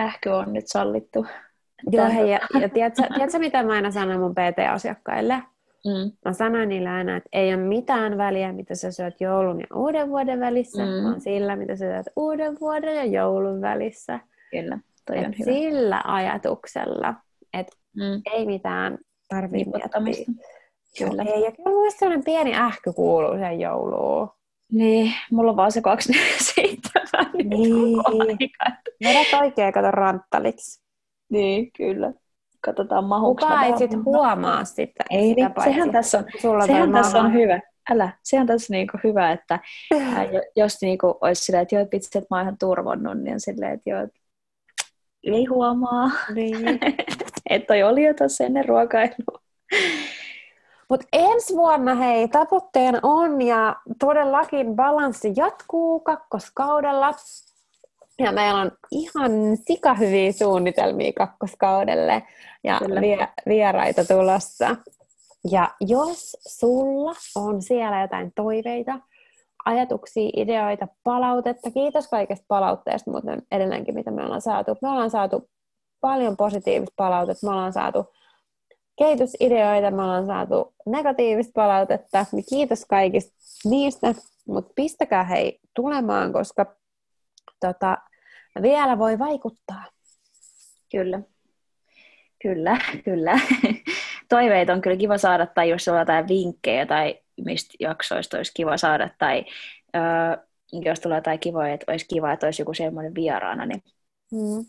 [0.00, 1.26] ähky on nyt sallittu.
[1.90, 5.42] Joo, hei, ja, ja tiedätkö, tiedätkö, mitä mä aina sanon mun PT-asiakkaille?
[5.86, 6.12] Mm.
[6.24, 10.08] Mä sanoin niille aina, että ei ole mitään väliä, mitä sä syöt joulun ja uuden
[10.10, 11.04] vuoden välissä, mm.
[11.04, 14.20] vaan sillä, mitä sä syöt uuden vuoden ja joulun välissä.
[14.50, 15.52] Kyllä, toi on hyvä.
[15.52, 17.14] Sillä ajatuksella,
[17.54, 18.22] että mm.
[18.32, 19.70] ei mitään tarvitse
[20.00, 20.34] miettiä.
[20.98, 21.22] Kyllä.
[21.22, 24.28] Ei, ja kyllä mun sellainen pieni ähky kuuluu sen jouluun.
[24.72, 27.00] Niin, mulla on vaan se 247.
[27.50, 27.98] Niin.
[29.04, 30.82] Vedät oikein, kato ranttaliksi.
[31.30, 32.12] Niin, kyllä
[32.60, 35.04] katsotaan mahuuko Kuka ei sitten huomaa sitä.
[35.10, 37.60] Ei, sitä niin, sehän tässä on, Sulla sehän tässä on hyvä.
[37.90, 39.58] Älä, sehän tässä niinku hyvä, että
[39.94, 43.72] ää, jos niinku olisi silleen, että joo, vitsi, että mä oon ihan turvonnut, niin silleen,
[43.72, 44.08] että joo,
[45.22, 46.10] ei huomaa.
[46.34, 46.68] Niin.
[47.50, 49.40] että toi oli jo tuossa ennen ruokailua.
[50.90, 57.14] Mutta ensi vuonna hei, tavoitteena on ja todellakin balanssi jatkuu kakkoskaudella.
[58.24, 59.32] Ja meillä on ihan
[59.66, 62.22] sikahyviä suunnitelmia kakkoskaudelle
[62.64, 64.76] ja vie, vieraita tulossa.
[65.50, 69.00] Ja jos sulla on siellä jotain toiveita,
[69.64, 74.76] ajatuksia, ideoita, palautetta, kiitos kaikesta palautteesta muuten edelleenkin, mitä me ollaan saatu.
[74.82, 75.50] Me ollaan saatu
[76.00, 78.06] paljon positiivista palautetta, me ollaan saatu
[78.98, 83.32] kehitysideoita, me ollaan saatu negatiivista palautetta, niin kiitos kaikista
[83.64, 84.14] niistä,
[84.48, 86.66] mutta pistäkää hei tulemaan, koska
[87.60, 87.98] tota,
[88.62, 89.84] vielä voi vaikuttaa.
[90.90, 91.20] Kyllä.
[92.42, 93.40] Kyllä, kyllä.
[94.28, 98.76] Toiveita on kyllä kiva saada, tai jos on jotain vinkkejä tai mistä jaksoista olisi kiva
[98.76, 99.44] saada, tai
[99.96, 103.82] öö, jos tulee jotain kivoja, että olisi kiva, että olisi joku semmoinen vieraana, niin
[104.32, 104.64] mm.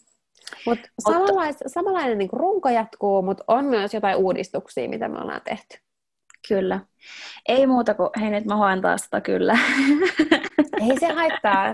[0.65, 5.77] Mut samanlais, samanlainen niin runko jatkuu, mutta on myös jotain uudistuksia, mitä me ollaan tehty.
[6.47, 6.79] Kyllä.
[7.47, 9.57] Ei muuta kuin, hei nyt mä hoen taas sitä kyllä.
[10.89, 11.73] Ei se haittaa.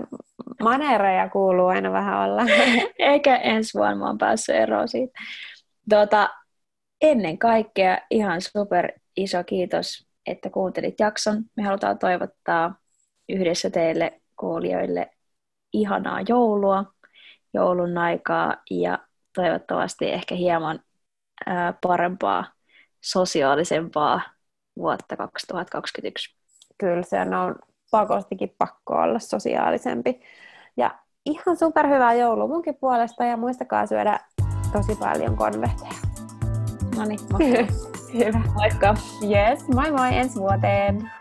[0.61, 2.41] Maneereja kuuluu aina vähän olla.
[2.99, 5.19] Eikä ensi vuonna mä oon päässyt eroon siitä.
[5.89, 6.29] Tuota,
[7.01, 11.43] ennen kaikkea ihan super iso kiitos, että kuuntelit jakson.
[11.55, 12.75] Me halutaan toivottaa
[13.29, 15.11] yhdessä teille kuulijoille
[15.73, 16.85] ihanaa joulua
[17.53, 18.99] joulun aikaa ja
[19.35, 20.79] toivottavasti ehkä hieman
[21.45, 22.45] ää, parempaa,
[23.01, 24.21] sosiaalisempaa
[24.77, 26.35] vuotta 2021.
[26.77, 27.55] Kyllä se on
[27.91, 30.19] pakostikin pakko olla sosiaalisempi.
[30.77, 34.19] Ja ihan superhyvää joulua munkin puolesta ja muistakaa syödä
[34.71, 35.93] tosi paljon konvehteja.
[36.97, 37.19] No niin,
[38.13, 38.41] Hyvä.
[38.53, 38.95] Moikka!
[39.23, 41.11] Yes, moi moi ensi vuoteen!